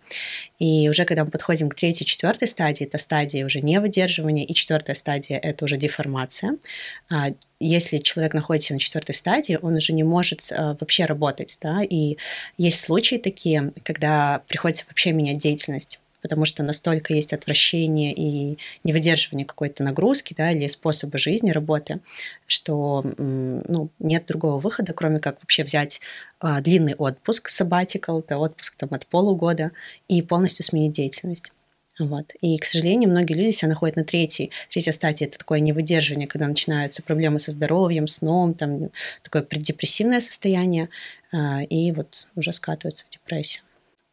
И 0.59 0.89
уже 0.89 1.05
когда 1.05 1.25
мы 1.25 1.31
подходим 1.31 1.69
к 1.69 1.75
третьей, 1.75 2.07
четвертой 2.07 2.47
стадии, 2.47 2.87
это 2.87 2.99
стадия 2.99 3.45
уже 3.45 3.61
невыдерживания, 3.61 4.45
и 4.45 4.55
четвертая 4.55 4.95
стадия— 4.95 5.39
это 5.43 5.65
уже 5.65 5.77
деформация. 5.77 6.57
А, 7.09 7.33
если 7.59 7.99
человек 7.99 8.35
находится 8.35 8.75
на 8.75 8.79
четвертой 8.79 9.15
стадии, 9.15 9.59
он 9.61 9.75
уже 9.75 9.93
не 9.93 10.05
может 10.05 10.43
а, 10.51 10.77
вообще 10.79 11.07
работать, 11.07 11.59
да, 11.61 11.83
и 11.83 12.17
есть 12.59 12.81
случаи 12.81 13.17
такие, 13.17 13.73
когда 13.83 14.43
приходится 14.47 14.85
вообще 14.87 15.13
менять 15.13 15.39
деятельность 15.39 15.99
потому 16.23 16.45
что 16.45 16.63
настолько 16.63 17.15
есть 17.15 17.33
отвращение 17.33 18.13
и 18.13 18.59
невыдерживание 18.85 19.47
какой-то 19.47 19.83
нагрузки, 19.83 20.35
да, 20.37 20.51
или 20.51 20.69
способа 20.69 21.19
жизни, 21.19 21.51
работы, 21.51 22.01
что 22.47 23.05
ну, 23.17 23.91
нет 23.99 24.27
другого 24.27 24.59
выхода, 24.59 24.93
кроме 24.93 25.19
как 25.19 25.39
вообще 25.41 25.65
взять 25.65 26.01
а, 26.41 26.61
длинный 26.61 26.95
отпуск, 26.95 27.51
sabbatical, 27.51 28.21
это 28.21 28.39
отпуск 28.39 28.77
там 28.77 28.91
от 28.93 29.07
полугода, 29.07 29.73
и 30.09 30.23
полностью 30.23 30.65
сменить 30.65 30.93
деятельность. 30.93 31.53
Вот. 32.01 32.33
И, 32.41 32.57
к 32.57 32.65
сожалению, 32.65 33.11
многие 33.11 33.35
люди 33.35 33.51
себя 33.51 33.69
находят 33.69 33.97
на 33.97 34.05
третьей. 34.05 34.51
Третья 34.71 34.93
стадия– 34.93 35.27
это 35.29 35.39
такое 35.39 35.61
невыдерживание, 35.61 36.27
когда 36.27 36.49
начинаются 36.49 37.03
проблемы 37.03 37.39
со 37.39 37.51
здоровьем, 37.51 38.07
сном, 38.07 38.55
там 38.55 38.89
такое 39.23 39.43
преддепрессивное 39.43 40.21
состояние, 40.21 40.89
а, 41.31 41.63
и 41.63 41.93
вот 41.93 42.27
уже 42.37 42.53
скатываются 42.53 43.05
в 43.05 43.11
депрессию. 43.11 43.63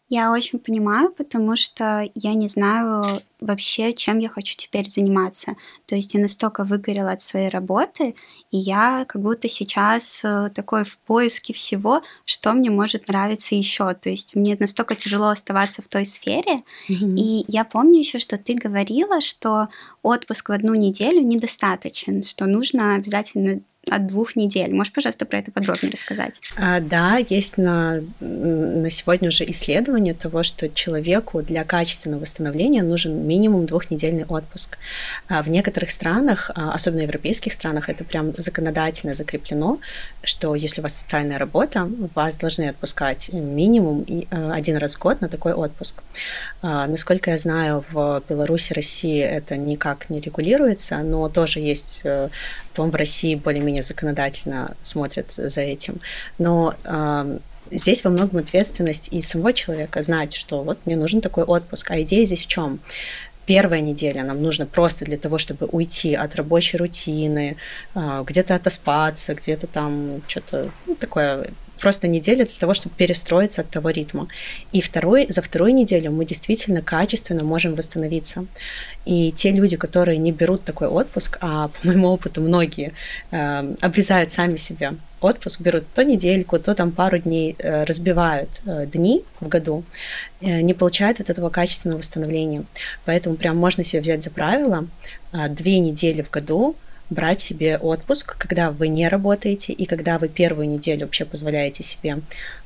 Я 0.10 0.32
очень 0.32 0.60
понимаю, 0.60 1.12
потому 1.12 1.58
что 1.58 2.10
я 2.16 2.34
не 2.34 2.48
знаю 2.48 3.04
вообще, 3.42 3.92
чем 3.92 4.20
я 4.20 4.30
хочу 4.30 4.56
теперь 4.56 4.90
заниматься. 4.90 5.58
То 5.86 5.96
есть 5.96 6.14
я 6.14 6.22
настолько 6.22 6.64
выгорела 6.64 7.12
от 7.12 7.22
своей 7.22 7.50
работы, 7.50 8.16
и 8.50 8.58
я 8.58 9.06
как 9.06 9.22
будто 9.22 9.50
сейчас 9.50 10.22
э, 10.24 10.50
такой 10.56 10.86
в 10.86 10.98
поиске 11.00 11.54
всего, 11.54 12.02
что 12.24 12.54
мне 12.54 12.72
может 12.72 13.10
нравиться 13.10 13.54
еще. 13.54 13.94
То 13.96 14.10
есть 14.10 14.36
мне 14.36 14.56
настолько 14.58 14.96
тяжело 14.96 15.28
оставаться 15.28 15.82
в 15.82 15.90
той 15.90 16.06
сфере. 16.06 16.60
Mm-hmm. 16.90 17.16
И 17.18 17.46
я 17.50 17.66
помню 17.66 18.00
еще, 18.00 18.20
что 18.20 18.38
ты 18.38 18.54
говорила, 18.54 19.20
что 19.20 19.68
отпуск 20.04 20.48
в 20.48 20.54
одну 20.54 20.74
неделю 20.74 21.20
недостаточен, 21.20 22.24
что 22.24 22.46
нужно 22.46 22.96
обязательно 22.96 23.60
от 23.90 24.08
двух 24.08 24.36
недель. 24.36 24.74
Можешь, 24.74 24.94
пожалуйста, 24.94 25.26
про 25.26 25.40
это 25.40 25.52
подробнее 25.52 25.92
рассказать? 25.92 26.42
А, 26.56 26.80
да, 26.80 27.18
есть 27.18 27.58
на, 27.58 28.02
на 28.20 28.90
сегодня 28.90 29.30
уже 29.30 29.44
исследование 29.46 30.14
того, 30.14 30.44
что 30.44 30.70
человеку 30.70 31.42
для 31.42 31.64
качественного 31.64 32.22
восстановления 32.22 32.84
нужен 32.84 33.28
минимум 33.28 33.66
двухнедельный 33.66 34.26
отпуск. 34.26 34.78
А 35.28 35.44
в 35.44 35.50
некоторых 35.50 35.92
странах, 35.92 36.52
а, 36.56 36.74
особенно 36.74 37.02
в 37.02 37.04
европейских 37.04 37.54
странах, 37.54 37.90
это 37.90 38.04
прям 38.04 38.34
законодательно 38.38 39.14
закреплено, 39.14 39.80
что 40.24 40.56
если 40.56 40.82
у 40.82 40.84
вас 40.84 40.96
социальная 40.96 41.38
работа, 41.38 41.90
вас 42.16 42.38
должны 42.38 42.70
отпускать 42.70 43.30
минимум 43.34 44.06
э, 44.08 44.52
один 44.52 44.78
раз 44.78 44.96
в 44.96 45.00
год 45.00 45.22
на 45.22 45.30
такой 45.30 45.54
отпуск. 45.54 46.04
А, 46.62 46.88
насколько 46.88 47.32
я 47.32 47.38
знаю, 47.38 47.84
в 47.92 48.24
Беларуси, 48.30 48.74
России 48.74 49.20
это 49.22 49.58
никак 49.58 50.10
не 50.10 50.20
регулируется, 50.20 50.98
но 51.00 51.30
тоже 51.30 51.60
есть, 51.60 52.02
э, 52.04 52.30
по-моему, 52.78 52.94
в 52.94 52.96
России 52.96 53.36
более-менее 53.36 53.82
законодательно 53.82 54.76
смотрят 54.82 55.34
за 55.34 55.62
этим. 55.62 56.00
Но 56.38 56.76
здесь 57.72 58.04
во 58.04 58.10
многом 58.10 58.38
ответственность 58.38 59.10
и 59.12 59.22
самого 59.22 59.52
человека 59.54 60.02
знать, 60.02 60.34
что 60.34 60.64
вот 60.64 60.78
мне 60.86 60.96
нужен 60.96 61.22
такой 61.22 61.44
отпуск. 61.44 61.92
А 61.92 62.02
идея 62.02 62.26
здесь 62.26 62.44
в 62.44 62.48
чем? 62.48 62.80
первая 63.48 63.80
неделя 63.80 64.24
нам 64.24 64.42
нужно 64.42 64.66
просто 64.66 65.06
для 65.06 65.18
того, 65.18 65.38
чтобы 65.38 65.68
уйти 65.72 66.14
от 66.14 66.36
рабочей 66.36 66.78
рутины, 66.78 67.56
а, 67.96 68.24
где-то 68.24 68.56
отоспаться, 68.56 69.34
где-то 69.34 69.68
там 69.68 70.22
что-то 70.28 70.70
ну, 70.86 70.96
такое 70.96 71.48
просто 71.80 72.08
неделя 72.08 72.46
для 72.46 72.60
того, 72.60 72.74
чтобы 72.74 72.96
перестроиться 72.96 73.62
от 73.62 73.70
того 73.70 73.90
ритма. 73.90 74.28
И 74.72 74.82
второй, 74.82 75.28
за 75.30 75.42
вторую 75.42 75.74
неделю 75.74 76.12
мы 76.12 76.26
действительно 76.26 76.82
качественно 76.82 77.44
можем 77.44 77.76
восстановиться. 77.76 78.46
И 79.06 79.32
те 79.32 79.52
люди, 79.52 79.78
которые 79.78 80.18
не 80.18 80.32
берут 80.32 80.64
такой 80.64 80.88
отпуск, 80.88 81.38
а 81.42 81.70
по 81.70 81.88
моему 81.88 82.08
опыту 82.08 82.42
многие 82.42 82.94
э, 83.32 83.76
обрезают 83.82 84.32
сами 84.32 84.58
себя 84.58 84.94
отпуск, 85.22 85.62
берут 85.62 85.84
то 85.96 86.04
недельку, 86.04 86.60
то 86.60 86.76
там 86.76 86.92
пару 86.92 87.18
дней, 87.18 87.56
э, 87.58 87.84
разбивают 87.84 88.50
э, 88.66 88.86
дни 88.86 89.24
в 89.40 89.48
году, 89.48 89.84
э, 90.42 90.62
не 90.62 90.74
получают 90.74 91.20
от 91.20 91.30
этого 91.30 91.50
качественного 91.50 92.00
восстановления. 92.00 92.64
Поэтому 93.06 93.36
прям 93.36 93.58
можно 93.58 93.84
себе 93.84 94.02
взять 94.02 94.24
за 94.24 94.30
правило 94.30 94.88
э, 95.34 95.50
две 95.50 95.80
недели 95.80 96.22
в 96.22 96.30
году 96.30 96.76
брать 97.10 97.42
себе 97.42 97.78
отпуск, 97.78 98.38
когда 98.38 98.72
вы 98.72 98.88
не 98.90 99.08
работаете 99.08 99.74
и 99.74 99.86
когда 99.86 100.18
вы 100.18 100.28
первую 100.28 100.68
неделю 100.68 101.06
вообще 101.06 101.26
позволяете 101.26 101.84
себе 101.84 102.20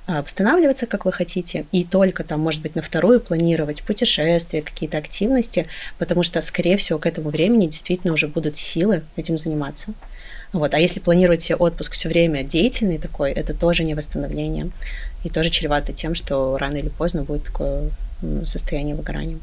а, 0.07 0.23
восстанавливаться, 0.23 0.87
как 0.87 1.05
вы 1.05 1.11
хотите, 1.11 1.65
и 1.71 1.83
только 1.83 2.23
там, 2.23 2.39
может 2.39 2.61
быть, 2.61 2.75
на 2.75 2.81
вторую 2.81 3.19
планировать 3.19 3.83
путешествия, 3.83 4.61
какие-то 4.61 4.97
активности, 4.97 5.67
потому 5.99 6.23
что, 6.23 6.41
скорее 6.41 6.77
всего, 6.77 6.97
к 6.97 7.05
этому 7.05 7.29
времени 7.29 7.67
действительно 7.67 8.13
уже 8.13 8.27
будут 8.27 8.57
силы 8.57 9.03
этим 9.15 9.37
заниматься. 9.37 9.93
Вот. 10.53 10.73
А 10.73 10.79
если 10.79 10.99
планировать 10.99 11.43
себе 11.43 11.55
отпуск 11.55 11.93
все 11.93 12.09
время 12.09 12.43
деятельный 12.43 12.97
такой, 12.97 13.31
это 13.31 13.53
тоже 13.53 13.83
не 13.83 13.95
восстановление. 13.95 14.69
И 15.23 15.29
тоже 15.29 15.49
чревато 15.49 15.93
тем, 15.93 16.15
что 16.15 16.57
рано 16.57 16.77
или 16.77 16.89
поздно 16.89 17.23
будет 17.23 17.45
такое 17.45 17.91
состояние 18.45 18.95
выгорания. 18.95 19.39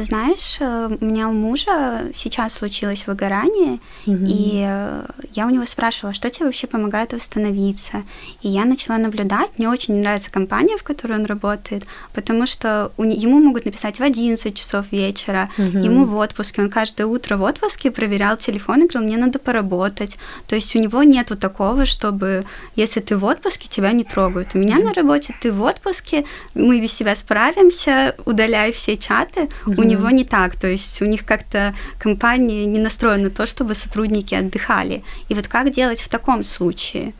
Знаешь, 0.00 0.56
э, 0.60 0.96
у 1.00 1.04
меня 1.04 1.28
у 1.28 1.32
мужа 1.32 2.10
сейчас 2.14 2.54
случилось 2.54 3.06
выгорание, 3.06 3.80
mm-hmm. 4.06 4.26
и 4.26 4.64
э, 4.66 5.06
я 5.32 5.46
у 5.46 5.50
него 5.50 5.66
спрашивала, 5.66 6.14
что 6.14 6.30
тебе 6.30 6.46
вообще 6.46 6.66
помогает 6.66 7.12
восстановиться. 7.12 8.04
И 8.40 8.48
я 8.48 8.64
начала 8.64 8.96
наблюдать. 8.96 9.50
Мне 9.58 9.68
очень 9.68 10.00
нравится 10.00 10.30
компания, 10.30 10.78
в 10.78 10.82
которой 10.82 11.18
он 11.18 11.26
работает, 11.26 11.84
потому 12.14 12.46
что 12.46 12.92
у, 12.96 13.04
ему 13.04 13.40
могут 13.40 13.66
написать 13.66 13.98
в 13.98 14.02
11 14.02 14.54
часов 14.54 14.90
вечера, 14.90 15.50
mm-hmm. 15.58 15.84
ему 15.84 16.06
в 16.06 16.16
отпуске. 16.16 16.62
Он 16.62 16.70
каждое 16.70 17.06
утро 17.06 17.36
в 17.36 17.42
отпуске 17.42 17.90
проверял 17.90 18.38
телефон 18.38 18.82
и 18.82 18.88
говорил, 18.88 19.02
мне 19.02 19.18
надо 19.18 19.38
поработать. 19.38 20.16
То 20.46 20.54
есть 20.54 20.74
у 20.76 20.78
него 20.78 21.02
нету 21.02 21.36
такого, 21.36 21.84
чтобы 21.84 22.44
если 22.74 23.00
ты 23.00 23.16
в 23.18 23.24
отпуске, 23.24 23.68
тебя 23.68 23.92
не 23.92 24.04
трогают. 24.04 24.54
У 24.54 24.58
меня 24.58 24.78
mm-hmm. 24.78 24.84
на 24.84 24.94
работе 24.94 25.34
ты 25.42 25.52
в 25.52 25.62
отпуске, 25.62 26.24
мы 26.54 26.80
без 26.80 26.92
себя 26.92 27.14
справимся, 27.16 28.14
удаляй 28.24 28.72
все 28.72 28.96
чаты. 28.96 29.40
Mm-hmm. 29.66 29.74
У 29.76 29.89
него 29.90 30.10
не 30.10 30.24
так, 30.24 30.56
то 30.56 30.66
есть 30.66 31.02
у 31.02 31.06
них 31.06 31.24
как-то 31.24 31.74
компания 31.98 32.66
не 32.66 32.78
настроена 32.78 33.24
на 33.24 33.30
то, 33.30 33.46
чтобы 33.46 33.74
сотрудники 33.74 34.34
отдыхали. 34.34 35.02
И 35.28 35.34
вот 35.34 35.48
как 35.48 35.70
делать 35.70 36.00
в 36.00 36.08
таком 36.08 36.44
случае? 36.44 37.12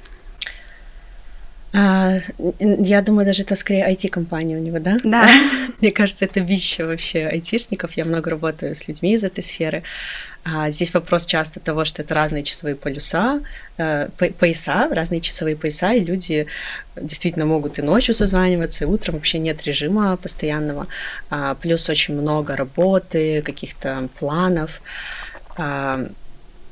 А, 1.73 2.19
я 2.59 3.01
думаю, 3.01 3.25
даже 3.25 3.43
это 3.43 3.55
скорее 3.55 3.89
IT-компания 3.93 4.57
у 4.57 4.61
него, 4.61 4.79
да? 4.81 4.97
Да. 5.05 5.29
Мне 5.81 5.93
кажется, 5.93 6.25
это 6.25 6.41
вещи 6.41 6.83
вообще 6.83 7.27
айтишников. 7.27 7.93
Я 7.97 8.05
много 8.05 8.31
работаю 8.31 8.75
с 8.75 8.89
людьми 8.89 9.15
из 9.15 9.23
этой 9.23 9.43
сферы. 9.43 9.83
А 10.43 10.71
здесь 10.71 10.95
вопрос 10.95 11.27
часто 11.27 11.61
того, 11.61 11.85
что 11.85 12.03
это 12.03 12.15
разные 12.15 12.45
часовые 12.45 12.75
полюса, 12.75 13.41
э, 13.77 14.09
пояса, 14.39 14.89
разные 14.91 15.21
часовые 15.21 15.55
пояса, 15.55 15.93
и 15.93 16.01
люди 16.01 16.47
действительно 16.97 17.45
могут 17.45 17.79
и 17.79 17.83
ночью 17.83 18.15
созваниваться, 18.15 18.85
и 18.85 18.87
утром 18.87 19.17
вообще 19.17 19.39
нет 19.39 19.63
режима 19.65 20.17
постоянного. 20.17 20.87
А, 21.29 21.55
плюс 21.57 21.89
очень 21.91 22.15
много 22.15 22.57
работы, 22.57 23.43
каких-то 23.43 24.09
планов. 24.19 24.81
А, 25.57 26.07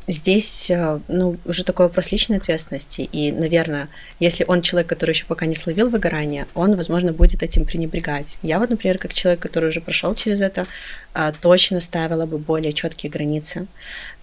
здесь 0.09 0.71
э, 0.71 0.99
ну, 1.09 1.37
уже 1.45 1.65
такой 1.65 1.87
вопрос 1.87 2.11
личной 2.13 2.39
ответственности. 2.39 3.03
И, 3.03 3.31
наверное, 3.31 3.89
если 4.19 4.45
он 4.49 4.63
человек, 4.63 4.89
который 4.89 5.11
еще 5.13 5.27
пока 5.27 5.47
не 5.47 5.55
словил 5.55 5.89
выгорание, 5.91 6.47
он, 6.55 6.75
возможно, 6.77 7.13
будет 7.13 7.43
этим 7.43 7.65
пренебрегать. 7.65 8.39
Я 8.43 8.59
вот, 8.59 8.71
например, 8.71 8.99
как 8.99 9.15
человек, 9.15 9.41
который 9.41 9.69
уже 9.69 9.81
прошел 9.81 10.15
через 10.15 10.41
это, 10.41 10.67
э, 11.15 11.33
точно 11.41 11.81
ставила 11.81 12.27
бы 12.27 12.39
более 12.39 12.73
четкие 12.73 13.13
границы. 13.13 13.67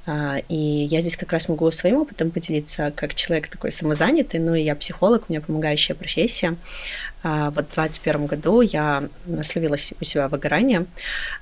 Э, 0.06 0.40
и 0.50 0.56
я 0.56 1.02
здесь 1.02 1.18
как 1.18 1.32
раз 1.32 1.50
могу 1.50 1.70
своим 1.72 1.98
опытом 1.98 2.32
поделиться, 2.32 2.92
как 2.96 3.16
человек 3.16 3.48
такой 3.48 3.72
самозанятый, 3.72 4.40
ну 4.40 4.56
и 4.56 4.62
я 4.62 4.76
психолог, 4.76 5.26
у 5.28 5.34
меня 5.34 5.42
помогающая 5.42 5.96
профессия. 5.96 6.56
Вот 7.24 7.66
в 7.72 7.74
2021 7.74 8.26
году 8.28 8.62
я 8.62 9.10
словила 9.42 9.74
у 9.74 10.04
себя 10.06 10.28
выгорание, 10.28 10.86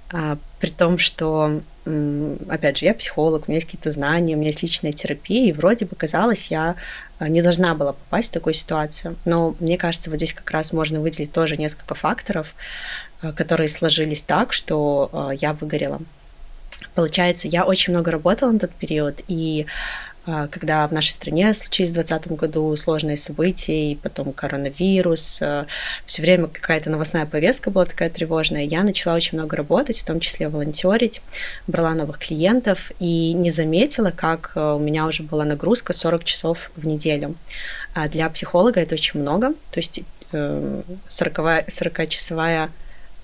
при 0.10 0.70
том, 0.70 0.98
что 0.98 1.62
опять 1.86 2.78
же, 2.78 2.86
я 2.86 2.94
психолог, 2.94 3.44
у 3.48 3.52
меня 3.52 3.58
есть 3.58 3.68
какие-то 3.68 3.92
знания, 3.92 4.36
у 4.36 4.38
меня 4.38 4.50
есть 4.50 4.64
личная 4.64 4.94
терапия, 4.94 5.50
и 5.50 5.52
вроде 5.52 5.86
бы 5.86 5.96
казалось, 5.96 6.48
я 6.50 6.76
а, 7.20 7.28
не 7.28 7.42
должна 7.42 7.76
была 7.76 7.94
попасть 7.94 8.30
в 8.30 8.34
такую 8.34 8.54
ситуацию. 8.54 9.18
Но 9.26 9.56
мне 9.60 9.78
кажется, 9.78 10.10
вот 10.10 10.18
здесь 10.18 10.34
как 10.34 10.50
раз 10.52 10.72
можно 10.72 11.02
выделить 11.02 11.34
тоже 11.34 11.58
несколько 11.58 11.96
факторов, 11.96 12.56
а, 13.22 13.34
которые 13.34 13.68
сложились 13.68 14.24
так, 14.24 14.54
что 14.54 15.10
а, 15.12 15.32
я 15.32 15.54
выгорела. 15.54 16.00
Получается, 16.96 17.48
я 17.48 17.66
очень 17.66 17.94
много 17.94 18.12
работала 18.12 18.52
на 18.52 18.60
тот 18.60 18.72
период, 18.72 19.22
и 19.28 19.66
а, 20.26 20.48
когда 20.48 20.88
в 20.88 20.94
нашей 20.94 21.10
стране 21.10 21.54
случились 21.54 21.90
в 21.90 21.96
2020 21.96 22.40
году 22.40 22.74
сложные 22.78 23.18
события, 23.18 23.92
и 23.92 23.96
потом 23.96 24.32
коронавирус, 24.32 25.42
а, 25.42 25.66
все 26.06 26.22
время 26.22 26.48
какая-то 26.48 26.90
новостная 26.90 27.26
повестка 27.26 27.72
была 27.72 27.84
такая 27.86 28.10
тревожная, 28.10 28.64
я 28.64 28.84
начала 28.84 29.16
очень 29.16 29.38
много 29.38 29.58
работать, 29.58 30.00
в 30.00 30.06
том 30.06 30.22
числе 30.22 30.48
волонтерить, 30.48 31.22
брала 31.68 31.94
новых 31.94 32.20
клиентов 32.20 32.94
и 33.00 33.34
не 33.34 33.52
заметила, 33.52 34.12
как 34.12 34.54
а, 34.56 34.76
у 34.76 34.80
меня 34.80 35.06
уже 35.08 35.24
была 35.24 35.44
нагрузка 35.44 35.92
40 35.92 36.24
часов 36.24 36.72
в 36.78 36.88
неделю. 36.88 37.36
А 37.94 38.08
для 38.08 38.30
психолога 38.30 38.80
это 38.80 38.96
очень 38.96 39.20
много, 39.20 39.50
то 39.72 39.80
есть 39.80 40.00
40-часовая 40.32 42.70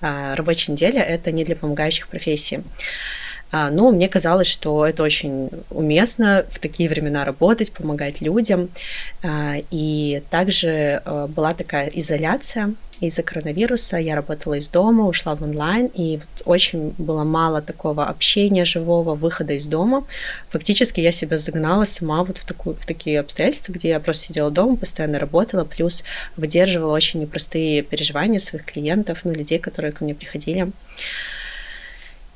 э, 0.00 0.34
рабочая 0.34 0.72
неделя— 0.72 1.02
это 1.08 1.32
не 1.32 1.44
для 1.44 1.56
помогающих 1.56 2.06
профессий. 2.06 2.62
А, 3.52 3.70
но 3.70 3.90
мне 3.90 4.08
казалось, 4.08 4.46
что 4.46 4.86
это 4.86 5.02
очень 5.02 5.50
уместно 5.70 6.44
в 6.50 6.58
такие 6.58 6.88
времена 6.88 7.24
работать, 7.24 7.72
помогать 7.72 8.20
людям. 8.20 8.68
А, 9.22 9.56
и 9.70 10.22
также 10.30 11.02
а, 11.04 11.26
была 11.26 11.54
такая 11.54 11.88
изоляция 11.88 12.74
из-за 13.00 13.22
коронавируса. 13.22 13.96
Я 13.96 14.14
работала 14.14 14.54
из 14.54 14.68
дома, 14.68 15.06
ушла 15.06 15.34
в 15.34 15.42
онлайн, 15.42 15.86
и 15.86 16.18
вот 16.18 16.42
очень 16.44 16.94
было 16.98 17.24
мало 17.24 17.62
такого 17.62 18.06
общения 18.06 18.64
живого, 18.64 19.14
выхода 19.14 19.54
из 19.54 19.66
дома. 19.66 20.04
Фактически 20.50 21.00
я 21.00 21.10
себя 21.10 21.38
загнала 21.38 21.86
сама 21.86 22.22
вот 22.24 22.38
в, 22.38 22.44
такую, 22.44 22.76
в 22.76 22.86
такие 22.86 23.20
обстоятельства, 23.20 23.72
где 23.72 23.88
я 23.88 24.00
просто 24.00 24.26
сидела 24.26 24.50
дома, 24.50 24.76
постоянно 24.76 25.18
работала, 25.18 25.64
плюс 25.64 26.04
выдерживала 26.36 26.94
очень 26.94 27.20
непростые 27.20 27.82
переживания 27.82 28.38
своих 28.38 28.64
клиентов, 28.64 29.20
ну, 29.24 29.32
людей, 29.32 29.58
которые 29.58 29.92
ко 29.92 30.04
мне 30.04 30.14
приходили. 30.14 30.70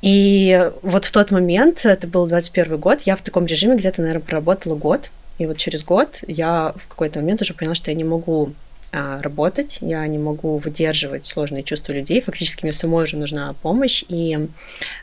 И 0.05 0.69
вот 0.83 1.05
в 1.05 1.11
тот 1.11 1.31
момент, 1.31 1.83
это 1.83 2.05
был 2.05 2.27
21 2.27 2.77
год, 2.77 3.01
я 3.05 3.15
в 3.15 3.23
таком 3.23 3.47
режиме 3.47 3.75
где-то, 3.75 4.01
наверное, 4.01 4.21
проработала 4.21 4.75
год. 4.75 5.09
И 5.39 5.47
вот 5.47 5.57
через 5.57 5.83
год 5.83 6.19
я 6.27 6.75
в 6.77 6.87
какой-то 6.89 7.21
момент 7.21 7.41
уже 7.41 7.55
поняла, 7.55 7.73
что 7.73 7.89
я 7.89 7.97
не 7.97 8.03
могу 8.03 8.53
а, 8.91 9.19
работать, 9.23 9.79
я 9.81 10.05
не 10.05 10.19
могу 10.19 10.59
выдерживать 10.59 11.25
сложные 11.25 11.63
чувства 11.63 11.91
людей, 11.91 12.21
фактически 12.21 12.63
мне 12.63 12.71
самой 12.71 13.05
уже 13.05 13.17
нужна 13.17 13.53
помощь, 13.63 14.03
и 14.07 14.47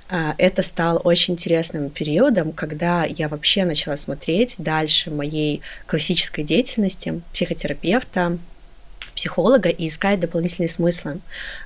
а, 0.08 0.36
это 0.38 0.62
стало 0.62 0.98
очень 1.00 1.34
интересным 1.34 1.90
периодом, 1.90 2.52
когда 2.52 3.04
я 3.04 3.26
вообще 3.28 3.64
начала 3.64 3.96
смотреть 3.96 4.54
дальше 4.58 5.10
моей 5.10 5.62
классической 5.86 6.44
деятельности 6.44 7.20
психотерапевта, 7.32 8.38
психолога 9.14 9.68
и 9.68 9.86
искать 9.86 10.20
дополнительные 10.20 10.68
смыслы. 10.68 11.20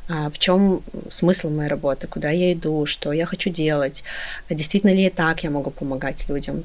А, 0.09 0.31
в 0.31 0.39
чем 0.39 0.83
смысл 1.11 1.51
моей 1.51 1.69
работы, 1.69 2.07
куда 2.07 2.31
я 2.31 2.53
иду, 2.53 2.87
что 2.87 3.13
я 3.13 3.27
хочу 3.27 3.51
делать, 3.51 4.05
действительно 4.49 4.91
ли 4.91 5.07
и 5.07 5.11
так 5.11 5.43
я 5.43 5.51
могу 5.51 5.71
помогать 5.71 6.29
людям. 6.29 6.65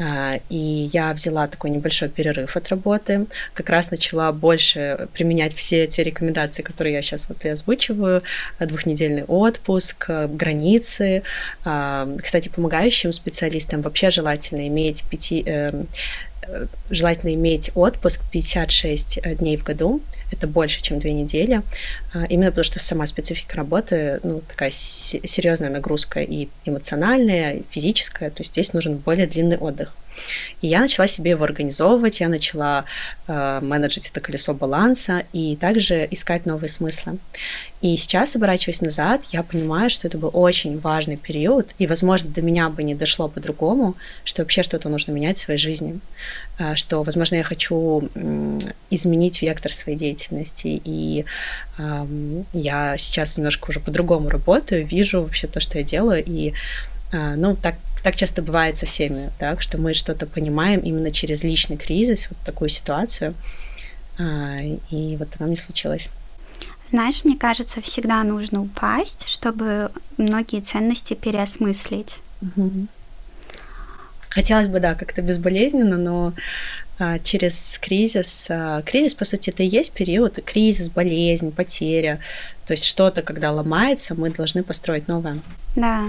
А, 0.00 0.38
и 0.48 0.90
я 0.92 1.12
взяла 1.12 1.48
такой 1.48 1.70
небольшой 1.70 2.08
перерыв 2.08 2.56
от 2.56 2.68
работы, 2.68 3.26
как 3.52 3.68
раз 3.68 3.90
начала 3.90 4.30
больше 4.30 5.08
применять 5.12 5.54
все 5.54 5.88
те 5.88 6.04
рекомендации, 6.04 6.62
которые 6.62 6.94
я 6.94 7.02
сейчас 7.02 7.28
вот 7.28 7.44
и 7.44 7.48
озвучиваю, 7.48 8.22
двухнедельный 8.60 9.24
отпуск, 9.24 10.08
границы. 10.08 11.24
А, 11.64 12.08
кстати, 12.22 12.48
помогающим 12.48 13.12
специалистам 13.12 13.82
вообще 13.82 14.10
желательно 14.10 14.68
иметь 14.68 15.02
пяти, 15.10 15.42
эм, 15.44 15.88
желательно 16.90 17.34
иметь 17.34 17.70
отпуск 17.74 18.22
56 18.30 19.18
э, 19.22 19.34
дней 19.34 19.56
в 19.56 19.64
году, 19.64 20.00
это 20.30 20.46
больше, 20.46 20.82
чем 20.82 20.98
две 20.98 21.12
недели, 21.12 21.62
а, 22.12 22.24
именно 22.24 22.50
потому 22.50 22.64
что 22.64 22.80
сама 22.80 23.06
специфика 23.06 23.56
работы, 23.56 24.20
ну, 24.22 24.42
такая 24.48 24.70
серьезная 24.70 25.70
нагрузка 25.70 26.20
и 26.20 26.48
эмоциональная, 26.64 27.54
и 27.54 27.62
физическая, 27.70 28.30
то 28.30 28.40
есть 28.40 28.52
здесь 28.52 28.72
нужен 28.72 28.96
более 28.96 29.26
длинный 29.26 29.56
отдых. 29.56 29.94
И 30.60 30.66
я 30.66 30.80
начала 30.80 31.06
себе 31.06 31.30
его 31.30 31.44
организовывать, 31.44 32.20
я 32.20 32.28
начала 32.28 32.84
э, 33.26 33.60
менеджить 33.62 34.08
это 34.08 34.20
колесо 34.20 34.54
баланса 34.54 35.24
и 35.32 35.56
также 35.56 36.06
искать 36.10 36.46
новые 36.46 36.68
смыслы. 36.68 37.18
И 37.80 37.96
сейчас, 37.96 38.34
оборачиваясь 38.34 38.80
назад, 38.80 39.22
я 39.30 39.42
понимаю, 39.42 39.90
что 39.90 40.08
это 40.08 40.18
был 40.18 40.30
очень 40.32 40.80
важный 40.80 41.16
период, 41.16 41.70
и, 41.78 41.86
возможно, 41.86 42.28
до 42.30 42.42
меня 42.42 42.68
бы 42.68 42.82
не 42.82 42.94
дошло 42.94 43.28
по-другому, 43.28 43.94
что 44.24 44.42
вообще 44.42 44.62
что-то 44.62 44.88
нужно 44.88 45.12
менять 45.12 45.38
в 45.38 45.42
своей 45.42 45.60
жизни, 45.60 46.00
что, 46.74 47.02
возможно, 47.02 47.36
я 47.36 47.44
хочу 47.44 48.08
изменить 48.90 49.42
вектор 49.42 49.72
своей 49.72 49.98
деятельности, 49.98 50.80
и 50.84 51.24
я 52.52 52.96
сейчас 52.98 53.36
немножко 53.36 53.70
уже 53.70 53.80
по-другому 53.80 54.28
работаю, 54.28 54.86
вижу 54.86 55.22
вообще 55.22 55.46
то, 55.46 55.60
что 55.60 55.78
я 55.78 55.84
делаю, 55.84 56.24
и 56.26 56.54
э, 57.12 57.34
ну, 57.36 57.54
так 57.54 57.76
так 58.02 58.16
часто 58.16 58.42
бывает 58.42 58.76
со 58.76 58.86
всеми, 58.86 59.30
так, 59.38 59.60
что 59.62 59.78
мы 59.78 59.94
что-то 59.94 60.26
понимаем 60.26 60.80
именно 60.80 61.10
через 61.10 61.42
личный 61.42 61.76
кризис, 61.76 62.28
вот 62.30 62.38
такую 62.44 62.68
ситуацию, 62.68 63.34
а, 64.18 64.60
и 64.90 65.16
вот 65.16 65.28
она 65.38 65.48
не 65.48 65.56
случилась. 65.56 66.08
Знаешь, 66.90 67.24
мне 67.24 67.36
кажется, 67.36 67.80
всегда 67.80 68.22
нужно 68.24 68.62
упасть, 68.62 69.28
чтобы 69.28 69.90
многие 70.16 70.60
ценности 70.60 71.14
переосмыслить. 71.14 72.20
Угу. 72.40 72.86
Хотелось 74.30 74.68
бы, 74.68 74.80
да, 74.80 74.94
как-то 74.94 75.22
безболезненно, 75.22 75.96
но 75.96 76.34
а, 76.98 77.18
через 77.20 77.78
кризис, 77.80 78.48
а, 78.50 78.82
кризис, 78.82 79.14
по 79.14 79.24
сути, 79.24 79.50
это 79.50 79.62
и 79.62 79.68
есть 79.68 79.92
период, 79.92 80.38
кризис, 80.44 80.88
болезнь, 80.88 81.52
потеря, 81.52 82.20
то 82.66 82.72
есть 82.72 82.84
что-то, 82.84 83.22
когда 83.22 83.52
ломается, 83.52 84.14
мы 84.14 84.30
должны 84.30 84.62
построить 84.62 85.08
новое. 85.08 85.38
Да, 85.76 86.04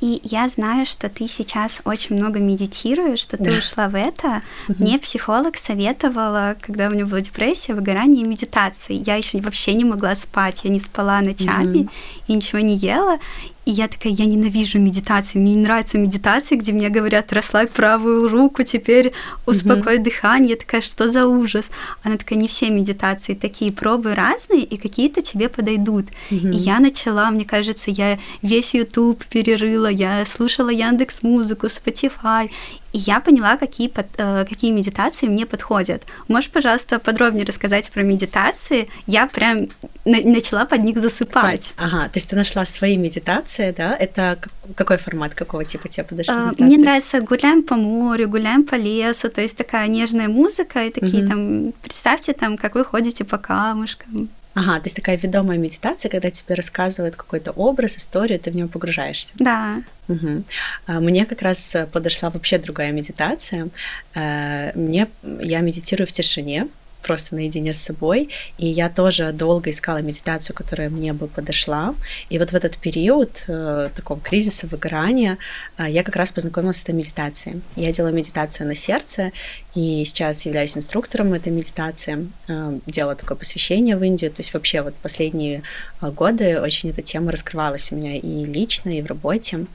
и 0.00 0.20
я 0.22 0.48
знаю, 0.48 0.86
что 0.86 1.08
ты 1.08 1.26
сейчас 1.26 1.82
очень 1.84 2.16
много 2.16 2.38
медитируешь, 2.38 3.18
что 3.18 3.36
ты 3.36 3.44
да. 3.44 3.58
ушла 3.58 3.88
в 3.88 3.96
это. 3.96 4.42
Угу. 4.68 4.82
Мне 4.82 4.98
психолог 4.98 5.56
советовала, 5.56 6.56
когда 6.60 6.86
у 6.86 6.90
меня 6.90 7.04
была 7.04 7.20
депрессия, 7.20 7.74
выгорание 7.74 8.22
и 8.22 8.28
медитации. 8.28 9.02
Я 9.04 9.16
еще 9.16 9.40
вообще 9.40 9.74
не 9.74 9.84
могла 9.84 10.14
спать, 10.14 10.60
я 10.62 10.70
не 10.70 10.78
спала 10.78 11.20
ночами 11.20 11.78
угу. 11.78 11.90
и 12.28 12.34
ничего 12.34 12.60
не 12.60 12.76
ела. 12.76 13.18
И 13.68 13.70
я 13.70 13.86
такая, 13.86 14.14
я 14.14 14.24
ненавижу 14.24 14.78
медитации, 14.78 15.38
мне 15.38 15.54
не 15.54 15.60
нравится 15.60 15.98
медитация, 15.98 16.56
где 16.56 16.72
мне 16.72 16.88
говорят, 16.88 17.34
расслабь 17.34 17.70
правую 17.70 18.26
руку, 18.26 18.62
теперь 18.62 19.12
успокой 19.44 19.98
mm-hmm. 19.98 20.02
дыхание. 20.02 20.50
Я 20.52 20.56
такая, 20.56 20.80
что 20.80 21.06
за 21.06 21.26
ужас? 21.26 21.70
Она 22.02 22.16
такая, 22.16 22.38
не 22.38 22.48
все 22.48 22.70
медитации 22.70 23.34
такие, 23.34 23.70
пробы 23.70 24.14
разные, 24.14 24.62
и 24.62 24.78
какие-то 24.78 25.20
тебе 25.20 25.50
подойдут. 25.50 26.06
Mm-hmm. 26.30 26.50
И 26.54 26.56
я 26.56 26.80
начала, 26.80 27.30
мне 27.30 27.44
кажется, 27.44 27.90
я 27.90 28.18
весь 28.40 28.72
YouTube 28.72 29.22
перерыла, 29.26 29.88
я 29.88 30.24
слушала 30.24 30.70
Яндекс 30.70 31.22
Музыку, 31.22 31.66
Spotify, 31.66 32.48
и 32.92 32.98
я 32.98 33.20
поняла, 33.20 33.56
какие, 33.56 33.88
под, 33.88 34.06
э, 34.16 34.44
какие 34.48 34.70
медитации 34.70 35.28
мне 35.28 35.44
подходят. 35.44 36.02
Можешь, 36.28 36.50
пожалуйста, 36.50 36.98
подробнее 36.98 37.44
рассказать 37.44 37.90
про 37.90 38.02
медитации? 38.02 38.88
Я 39.06 39.26
прям 39.26 39.68
на- 40.04 40.22
начала 40.24 40.64
под 40.64 40.82
них 40.82 40.98
засыпать. 40.98 41.74
Ага, 41.76 42.04
то 42.04 42.16
есть 42.18 42.30
ты 42.30 42.36
нашла 42.36 42.64
свои 42.64 42.96
медитации, 42.96 43.74
да? 43.76 43.94
Это 43.94 44.38
какой 44.74 44.96
формат, 44.96 45.34
какого 45.34 45.64
типа 45.64 45.88
тебе 45.88 46.04
подошли 46.04 46.34
э, 46.34 46.50
Мне 46.58 46.78
нравится 46.78 47.20
гуляем 47.20 47.62
по 47.62 47.76
морю, 47.76 48.28
гуляем 48.28 48.64
по 48.64 48.76
лесу, 48.76 49.28
то 49.28 49.42
есть 49.42 49.56
такая 49.56 49.86
нежная 49.88 50.28
музыка 50.28 50.84
и 50.84 50.90
такие 50.90 51.24
угу. 51.24 51.28
там, 51.28 51.72
представьте 51.82 52.32
там, 52.32 52.56
как 52.56 52.74
вы 52.74 52.84
ходите 52.84 53.24
по 53.24 53.36
камушкам. 53.36 54.28
Ага, 54.58 54.80
то 54.80 54.86
есть 54.86 54.96
такая 54.96 55.16
ведомая 55.16 55.56
медитация, 55.56 56.10
когда 56.10 56.30
тебе 56.30 56.56
рассказывают 56.56 57.14
какой-то 57.14 57.52
образ, 57.52 57.96
историю, 57.96 58.40
ты 58.40 58.50
в 58.50 58.56
него 58.56 58.68
погружаешься. 58.68 59.30
Да. 59.38 59.82
Угу. 60.08 60.42
Мне 60.88 61.26
как 61.26 61.42
раз 61.42 61.76
подошла 61.92 62.30
вообще 62.30 62.58
другая 62.58 62.90
медитация. 62.90 63.68
Э, 64.14 64.72
мне 64.74 65.06
я 65.40 65.60
медитирую 65.60 66.08
в 66.08 66.12
тишине, 66.12 66.66
просто 67.02 67.34
наедине 67.34 67.72
с 67.72 67.78
собой. 67.78 68.28
И 68.58 68.66
я 68.66 68.88
тоже 68.88 69.32
долго 69.32 69.70
искала 69.70 69.98
медитацию, 69.98 70.54
которая 70.54 70.90
мне 70.90 71.12
бы 71.12 71.26
подошла. 71.26 71.94
И 72.30 72.38
вот 72.38 72.52
в 72.52 72.54
этот 72.54 72.76
период 72.76 73.44
э, 73.48 73.88
такого 73.94 74.20
кризиса, 74.20 74.66
выгорания, 74.66 75.38
э, 75.78 75.86
я 75.88 76.02
как 76.02 76.16
раз 76.16 76.30
познакомилась 76.30 76.78
с 76.78 76.82
этой 76.82 76.94
медитацией. 76.94 77.60
Я 77.76 77.92
делала 77.92 78.12
медитацию 78.12 78.66
на 78.66 78.74
сердце, 78.74 79.32
и 79.74 80.04
сейчас 80.04 80.44
являюсь 80.46 80.76
инструктором 80.76 81.32
этой 81.32 81.52
медитации. 81.52 82.28
Э, 82.48 82.78
делала 82.86 83.14
такое 83.14 83.36
посвящение 83.36 83.96
в 83.96 84.02
Индию. 84.02 84.30
То 84.30 84.40
есть 84.40 84.52
вообще 84.54 84.82
вот 84.82 84.94
последние 84.96 85.62
э, 86.00 86.10
годы 86.10 86.60
очень 86.60 86.90
эта 86.90 87.02
тема 87.02 87.32
раскрывалась 87.32 87.92
у 87.92 87.96
меня 87.96 88.16
и 88.16 88.44
лично, 88.44 88.90
и 88.90 89.02
в 89.02 89.06
работе. 89.06 89.66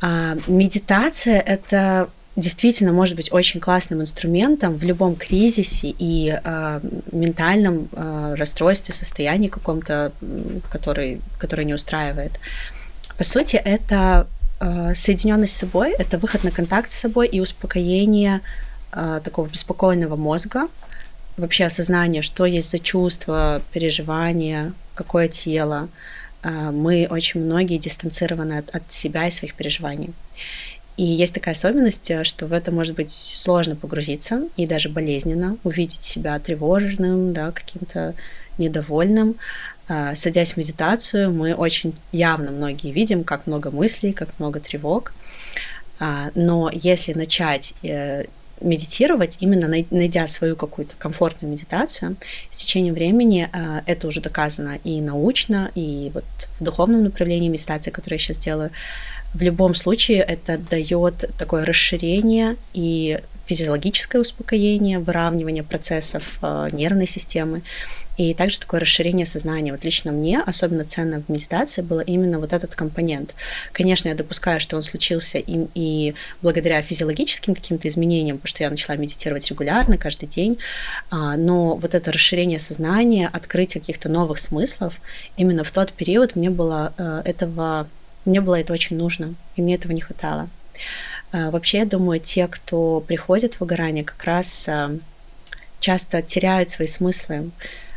А, 0.00 0.36
медитация— 0.46 1.40
это 1.46 2.08
действительно 2.38 2.92
может 2.92 3.16
быть 3.16 3.32
очень 3.32 3.60
классным 3.60 4.00
инструментом 4.00 4.74
в 4.74 4.84
любом 4.84 5.16
кризисе 5.16 5.94
и 5.98 6.38
э, 6.42 6.80
ментальном 7.10 7.88
э, 7.92 8.34
расстройстве, 8.38 8.94
состоянии 8.94 9.48
каком-то, 9.48 10.12
который, 10.70 11.20
который 11.38 11.64
не 11.64 11.74
устраивает. 11.74 12.32
По 13.16 13.24
сути, 13.24 13.56
это 13.56 14.28
э, 14.60 14.94
соединенность 14.94 15.56
с 15.56 15.58
собой, 15.58 15.92
это 15.98 16.18
выход 16.18 16.44
на 16.44 16.52
контакт 16.52 16.92
с 16.92 17.00
собой 17.00 17.26
и 17.26 17.40
успокоение 17.40 18.40
э, 18.92 19.20
такого 19.24 19.48
беспокойного 19.48 20.14
мозга, 20.14 20.68
вообще 21.36 21.64
осознание, 21.64 22.22
что 22.22 22.46
есть 22.46 22.70
за 22.70 22.78
чувства, 22.78 23.62
переживания, 23.72 24.72
какое 24.94 25.26
тело. 25.26 25.88
Э, 26.44 26.70
мы 26.70 27.08
очень 27.10 27.40
многие 27.40 27.78
дистанцированы 27.78 28.58
от, 28.58 28.76
от 28.76 28.92
себя 28.92 29.26
и 29.26 29.32
своих 29.32 29.54
переживаний. 29.54 30.10
И 30.98 31.04
есть 31.04 31.32
такая 31.32 31.54
особенность, 31.54 32.10
э, 32.10 32.24
что 32.24 32.46
в 32.46 32.52
это 32.52 32.72
может 32.72 32.96
быть 32.96 33.12
сложно 33.12 33.76
погрузиться 33.76 34.42
и 34.56 34.66
даже 34.66 34.88
болезненно 34.88 35.56
увидеть 35.62 36.02
себя 36.02 36.38
тревожным, 36.40 37.32
да, 37.32 37.52
каким-то 37.52 38.14
недовольным. 38.58 39.36
А, 39.86 40.16
садясь 40.16 40.52
в 40.52 40.56
медитацию, 40.56 41.32
мы 41.32 41.54
очень 41.54 41.94
явно 42.10 42.50
многие 42.50 42.90
видим, 42.90 43.22
как 43.22 43.46
много 43.46 43.70
мыслей, 43.70 44.12
как 44.12 44.28
много 44.40 44.58
тревог. 44.58 45.14
А, 46.00 46.30
но 46.34 46.68
если 46.72 47.12
начать 47.12 47.74
э, 47.84 48.24
медитировать, 48.60 49.36
именно 49.38 49.68
найдя 49.68 50.26
свою 50.26 50.56
какую-то 50.56 50.96
комфортную 50.98 51.52
медитацию, 51.52 52.16
с 52.50 52.56
течением 52.56 52.94
времени 52.94 53.48
а, 53.52 53.82
это 53.86 54.08
уже 54.08 54.20
доказано 54.20 54.80
и 54.82 55.00
научно, 55.00 55.70
и 55.76 56.10
вот 56.12 56.24
в 56.58 56.64
духовном 56.64 57.04
направлении 57.04 57.48
медитации, 57.48 57.90
которую 57.90 58.18
я 58.18 58.24
сейчас 58.24 58.38
делаю, 58.38 58.70
в 59.34 59.42
любом 59.42 59.74
случае 59.74 60.18
это 60.18 60.58
дает 60.58 61.30
такое 61.38 61.64
расширение 61.64 62.56
и 62.72 63.20
физиологическое 63.46 64.20
успокоение, 64.20 64.98
выравнивание 64.98 65.62
процессов 65.62 66.38
э, 66.42 66.68
нервной 66.72 67.06
системы, 67.06 67.62
и 68.18 68.34
также 68.34 68.58
такое 68.58 68.80
расширение 68.80 69.24
сознания. 69.24 69.72
Вот 69.72 69.84
лично 69.84 70.12
мне 70.12 70.40
особенно 70.40 70.84
ценно 70.84 71.22
в 71.22 71.28
медитации 71.30 71.82
было 71.82 72.00
именно 72.00 72.40
вот 72.40 72.52
этот 72.52 72.74
компонент. 72.74 73.34
Конечно, 73.72 74.08
я 74.08 74.14
допускаю, 74.14 74.60
что 74.60 74.76
он 74.76 74.82
случился 74.82 75.38
и, 75.38 75.66
и 75.74 76.14
благодаря 76.42 76.82
физиологическим 76.82 77.54
каким-то 77.54 77.86
изменениям, 77.88 78.38
потому 78.38 78.48
что 78.48 78.64
я 78.64 78.70
начала 78.70 78.96
медитировать 78.96 79.48
регулярно, 79.48 79.96
каждый 79.96 80.26
день, 80.28 80.58
а, 81.10 81.36
но 81.36 81.76
вот 81.76 81.94
это 81.94 82.10
расширение 82.10 82.58
сознания, 82.58 83.30
открытие 83.32 83.80
каких-то 83.80 84.08
новых 84.08 84.40
смыслов, 84.40 85.00
именно 85.36 85.62
в 85.62 85.70
тот 85.70 85.92
период 85.92 86.34
мне 86.34 86.50
было 86.50 86.92
э, 86.98 87.22
этого 87.24 87.88
мне 88.28 88.40
было 88.40 88.60
это 88.60 88.72
очень 88.72 88.96
нужно, 88.96 89.34
и 89.56 89.62
мне 89.62 89.74
этого 89.74 89.92
не 89.92 90.00
хватало. 90.00 90.48
А, 91.32 91.50
вообще, 91.50 91.78
я 91.78 91.86
думаю, 91.86 92.20
те, 92.20 92.46
кто 92.46 93.00
приходит 93.00 93.54
в 93.54 93.60
выгорание, 93.60 94.04
как 94.04 94.22
раз 94.24 94.68
а, 94.68 94.96
часто 95.80 96.22
теряют 96.22 96.70
свои 96.70 96.86
смыслы, 96.86 97.50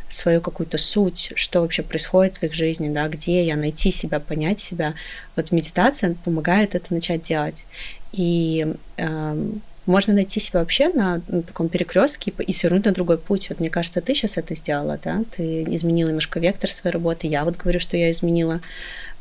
свою 0.08 0.40
какую-то 0.40 0.78
суть, 0.78 1.32
что 1.36 1.60
вообще 1.62 1.82
происходит 1.82 2.36
в 2.36 2.42
их 2.42 2.52
жизни, 2.52 2.92
да, 2.92 3.08
где 3.08 3.44
я 3.44 3.56
найти 3.56 3.90
себя, 3.90 4.20
понять 4.20 4.60
себя. 4.60 4.94
Вот 5.36 5.52
медитация 5.52 6.14
помогает 6.24 6.74
это 6.74 6.92
начать 6.92 7.22
делать. 7.22 7.66
И 8.12 8.74
э, 8.98 9.50
можно 9.86 10.12
найти 10.12 10.38
себя 10.38 10.60
вообще 10.60 10.90
на, 10.90 11.22
на 11.28 11.42
таком 11.42 11.70
перекрестке 11.70 12.30
и, 12.36 12.42
и 12.42 12.52
свернуть 12.52 12.84
на 12.84 12.92
другой 12.92 13.16
путь. 13.16 13.48
Вот 13.48 13.60
мне 13.60 13.70
кажется, 13.70 14.02
ты 14.02 14.14
сейчас 14.14 14.36
это 14.36 14.54
сделала, 14.54 14.98
да? 15.02 15.24
Ты 15.34 15.62
изменила 15.64 16.08
немножко 16.08 16.40
вектор 16.40 16.70
своей 16.70 16.92
работы. 16.92 17.26
Я 17.26 17.44
вот 17.44 17.56
говорю, 17.56 17.80
что 17.80 17.96
я 17.96 18.10
изменила 18.10 18.60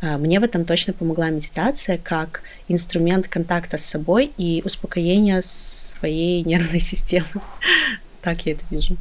мне 0.02 0.40
в 0.40 0.44
этом 0.44 0.66
точно 0.66 0.94
помогла 0.94 1.30
медитация 1.30 1.98
как 1.98 2.42
инструмент 2.68 3.28
контакта 3.28 3.78
с 3.78 3.86
собой 3.86 4.32
и 4.38 4.62
успокоения 4.66 5.42
своей 5.42 6.44
нервной 6.46 6.80
системы. 6.80 7.28
Так 8.22 8.46
я 8.46 8.54
это 8.54 8.64
вижу. 8.70 8.98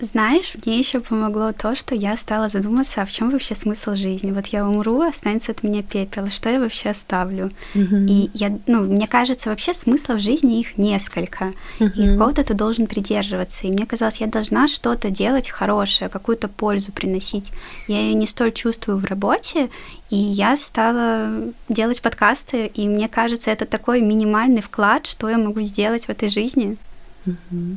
Знаешь, 0.00 0.52
мне 0.64 0.78
еще 0.78 1.00
помогло 1.00 1.52
то, 1.52 1.76
что 1.76 1.94
я 1.94 2.16
стала 2.16 2.48
задуматься, 2.48 3.02
а 3.02 3.04
в 3.04 3.12
чем 3.12 3.30
вообще 3.30 3.54
смысл 3.54 3.94
жизни. 3.94 4.30
Вот 4.30 4.46
я 4.46 4.66
умру, 4.66 5.02
останется 5.02 5.52
от 5.52 5.62
меня 5.62 5.82
пепел, 5.82 6.28
что 6.30 6.48
я 6.48 6.58
вообще 6.58 6.90
оставлю? 6.90 7.50
Mm-hmm. 7.74 8.06
И 8.08 8.30
я, 8.32 8.58
ну, 8.66 8.80
мне 8.80 9.06
кажется, 9.06 9.50
вообще 9.50 9.74
смыслов 9.74 10.20
жизни 10.20 10.60
их 10.60 10.78
несколько, 10.78 11.52
mm-hmm. 11.78 11.92
и 11.96 12.12
какого-то 12.12 12.42
ты 12.44 12.54
должен 12.54 12.86
придерживаться. 12.86 13.66
И 13.66 13.70
мне 13.70 13.84
казалось, 13.84 14.20
я 14.20 14.26
должна 14.26 14.68
что-то 14.68 15.10
делать 15.10 15.50
хорошее, 15.50 16.08
какую-то 16.08 16.48
пользу 16.48 16.92
приносить. 16.92 17.52
Я 17.86 18.00
ее 18.00 18.14
не 18.14 18.26
столь 18.26 18.52
чувствую 18.52 18.96
в 18.96 19.04
работе, 19.04 19.68
и 20.08 20.16
я 20.16 20.56
стала 20.56 21.30
делать 21.68 22.00
подкасты, 22.00 22.66
и 22.66 22.88
мне 22.88 23.08
кажется, 23.08 23.50
это 23.50 23.66
такой 23.66 24.00
минимальный 24.00 24.62
вклад, 24.62 25.06
что 25.06 25.28
я 25.28 25.36
могу 25.36 25.60
сделать 25.60 26.06
в 26.06 26.08
этой 26.08 26.30
жизни. 26.30 26.78
Mm-hmm. 27.26 27.76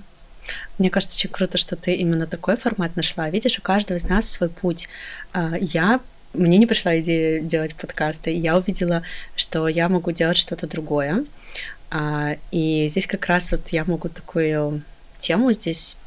Мне 0.77 0.89
кажется, 0.89 1.15
очень 1.15 1.29
круто, 1.29 1.57
что 1.57 1.75
ты 1.75 1.93
именно 1.95 2.27
такой 2.27 2.57
формат 2.57 2.95
нашла. 2.95 3.29
Видишь, 3.29 3.59
у 3.59 3.61
каждого 3.61 3.97
из 3.97 4.03
нас 4.03 4.29
свой 4.29 4.49
путь. 4.49 4.87
А, 5.31 5.53
я 5.59 5.99
мне 6.33 6.57
не 6.57 6.65
пришла 6.65 6.99
идея 6.99 7.41
делать 7.41 7.75
подкасты, 7.75 8.31
я 8.31 8.57
увидела, 8.57 9.03
что 9.35 9.67
я 9.67 9.87
могу 9.87 10.11
делать 10.11 10.37
что-то 10.37 10.67
другое. 10.67 11.25
А, 11.91 12.37
и 12.51 12.87
здесь 12.89 13.05
как 13.05 13.27
раз 13.27 13.51
вот 13.51 13.69
я 13.69 13.85
могу 13.85 14.09
такую 14.09 14.81
тему 15.19 15.51
здесь 15.51 15.97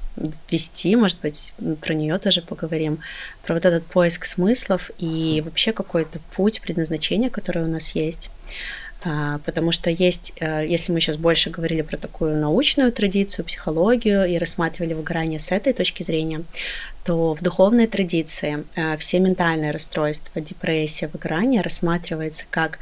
вести, 0.50 0.96
может 0.96 1.20
быть, 1.20 1.52
про 1.80 1.94
нее 1.94 2.18
тоже 2.18 2.42
поговорим, 2.42 2.98
про 3.44 3.54
вот 3.54 3.64
этот 3.64 3.84
поиск 3.86 4.24
смыслов 4.24 4.90
и 4.98 5.42
вообще 5.44 5.72
какой-то 5.72 6.18
путь 6.34 6.60
предназначения, 6.60 7.30
который 7.30 7.62
у 7.62 7.68
нас 7.68 7.90
есть. 7.90 8.30
А, 9.08 9.38
потому 9.44 9.70
что 9.70 9.88
есть, 9.88 10.32
э, 10.40 10.66
если 10.66 10.90
мы 10.90 11.00
сейчас 11.00 11.16
больше 11.16 11.48
говорили 11.48 11.82
про 11.82 11.96
такую 11.96 12.36
научную 12.36 12.90
традицию, 12.90 13.44
психологию 13.44 14.26
и 14.26 14.36
рассматривали 14.36 14.94
выгорание 14.94 15.38
с 15.38 15.52
этой 15.52 15.72
точки 15.72 16.02
зрения, 16.02 16.42
то 17.04 17.34
в 17.34 17.40
духовной 17.40 17.86
традиции 17.86 18.64
э, 18.74 18.96
все 18.96 19.20
ментальные 19.20 19.70
расстройства, 19.70 20.40
депрессия, 20.40 21.06
выгорание 21.06 21.62
рассматривается 21.62 22.46
как 22.50 22.80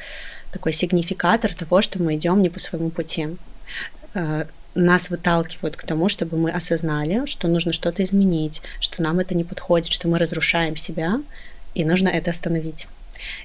такой 0.50 0.72
сигнификатор 0.72 1.54
того, 1.54 1.82
что 1.82 2.02
мы 2.02 2.14
идем 2.14 2.40
не 2.40 2.48
по 2.48 2.58
своему 2.58 2.88
пути. 2.88 3.28
Э, 4.14 4.46
нас 4.74 5.10
выталкивают 5.10 5.76
к 5.76 5.84
тому, 5.84 6.08
чтобы 6.08 6.38
мы 6.38 6.50
осознали, 6.50 7.26
что 7.26 7.48
нужно 7.48 7.74
что-то 7.74 8.02
изменить, 8.02 8.62
что 8.80 9.02
нам 9.02 9.18
это 9.18 9.34
не 9.34 9.44
подходит, 9.44 9.92
что 9.92 10.08
мы 10.08 10.18
разрушаем 10.18 10.76
себя, 10.76 11.20
и 11.74 11.84
нужно 11.84 12.08
это 12.08 12.30
остановить. 12.30 12.86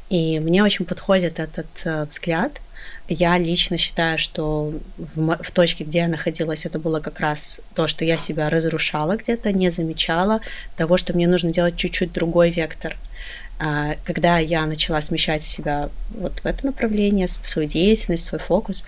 И 0.09 0.39
мне 0.39 0.63
очень 0.63 0.85
подходит 0.85 1.39
этот 1.39 1.67
э, 1.83 2.05
взгляд. 2.05 2.59
Я 3.07 3.37
лично 3.37 3.77
считаю, 3.77 4.17
что 4.17 4.73
в, 4.97 5.43
в 5.43 5.51
точке, 5.51 5.83
где 5.83 5.99
я 5.99 6.07
находилась, 6.07 6.65
это 6.65 6.79
было 6.79 6.99
как 6.99 7.19
раз 7.19 7.61
то, 7.73 7.87
что 7.87 8.05
я 8.05 8.17
себя 8.17 8.49
разрушала 8.49 9.15
где-то, 9.17 9.51
не 9.51 9.69
замечала 9.71 10.39
того, 10.77 10.97
что 10.97 11.13
мне 11.13 11.27
нужно 11.27 11.51
делать 11.51 11.75
чуть-чуть 11.75 12.13
другой 12.13 12.51
вектор. 12.51 12.97
А, 13.59 13.95
когда 14.05 14.37
я 14.37 14.65
начала 14.65 15.01
смещать 15.01 15.43
себя 15.43 15.89
вот 16.11 16.39
в 16.39 16.45
это 16.45 16.65
направление, 16.65 17.27
свою 17.27 17.67
деятельность, 17.67 18.23
свой 18.25 18.39
фокус, 18.39 18.85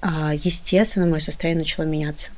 а, 0.00 0.32
естественно, 0.34 1.06
мое 1.06 1.20
состояние 1.20 1.62
начало 1.62 1.84
меняться. 1.84 2.30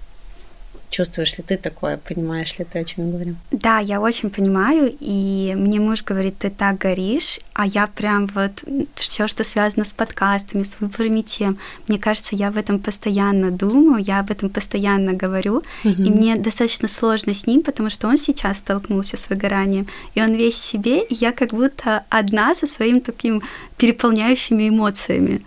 Чувствуешь 0.90 1.38
ли 1.38 1.44
ты 1.46 1.56
такое? 1.56 1.98
Понимаешь 1.98 2.58
ли 2.58 2.64
ты, 2.64 2.80
о 2.80 2.84
чем 2.84 3.06
я 3.06 3.12
говорю? 3.12 3.36
Да, 3.52 3.78
я 3.78 4.00
очень 4.00 4.28
понимаю. 4.28 4.94
И 4.98 5.54
мне 5.56 5.78
муж 5.78 6.02
говорит, 6.02 6.38
ты 6.38 6.50
так 6.50 6.78
горишь, 6.78 7.38
а 7.52 7.64
я 7.64 7.86
прям 7.86 8.26
вот 8.26 8.64
все, 8.96 9.28
что 9.28 9.44
связано 9.44 9.84
с 9.84 9.92
подкастами, 9.92 10.64
с 10.64 10.80
выборами 10.80 11.20
тем, 11.20 11.58
мне 11.86 11.98
кажется, 11.98 12.34
я 12.34 12.50
в 12.50 12.58
этом 12.58 12.80
постоянно 12.80 13.52
думаю, 13.52 14.02
я 14.02 14.18
об 14.18 14.32
этом 14.32 14.50
постоянно 14.50 15.12
говорю. 15.12 15.62
Угу. 15.84 16.02
И 16.02 16.10
мне 16.10 16.36
достаточно 16.36 16.88
сложно 16.88 17.34
с 17.34 17.46
ним, 17.46 17.62
потому 17.62 17.88
что 17.88 18.08
он 18.08 18.16
сейчас 18.16 18.58
столкнулся 18.58 19.16
с 19.16 19.28
выгоранием, 19.28 19.86
и 20.14 20.22
он 20.22 20.34
весь 20.34 20.56
себе, 20.56 21.02
и 21.02 21.14
я 21.14 21.30
как 21.32 21.50
будто 21.50 22.04
одна 22.08 22.54
со 22.54 22.66
своим 22.66 23.00
таким 23.00 23.42
переполняющими 23.76 24.68
эмоциями. 24.68 25.42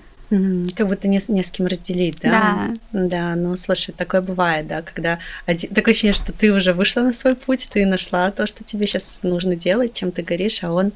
Как 0.76 0.88
будто 0.88 1.08
не, 1.08 1.22
не 1.28 1.44
с 1.44 1.52
кем 1.52 1.68
разделить, 1.68 2.20
да? 2.22 2.72
Да. 2.92 3.08
Да, 3.08 3.36
ну 3.36 3.56
слушай, 3.56 3.94
такое 3.96 4.22
бывает, 4.22 4.68
да, 4.68 4.82
когда 4.82 5.20
один, 5.46 5.74
такое 5.74 5.94
ощущение, 5.94 6.14
что 6.14 6.32
ты 6.32 6.52
уже 6.52 6.74
вышла 6.74 7.02
на 7.02 7.14
свой 7.14 7.36
путь, 7.36 7.68
ты 7.72 7.86
нашла 7.86 8.32
то, 8.32 8.48
что 8.48 8.64
тебе 8.64 8.88
сейчас 8.88 9.20
нужно 9.24 9.56
делать, 9.56 9.94
чем 9.94 10.12
ты 10.12 10.22
горишь, 10.22 10.64
а 10.64 10.72
он 10.72 10.94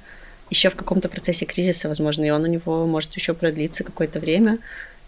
еще 0.50 0.70
в 0.70 0.76
каком-то 0.76 1.10
процессе 1.10 1.46
кризиса, 1.46 1.88
возможно, 1.90 2.24
и 2.24 2.30
он 2.30 2.44
у 2.44 2.48
него 2.48 2.86
может 2.88 3.14
еще 3.16 3.34
продлиться 3.34 3.84
какое-то 3.84 4.20
время, 4.20 4.60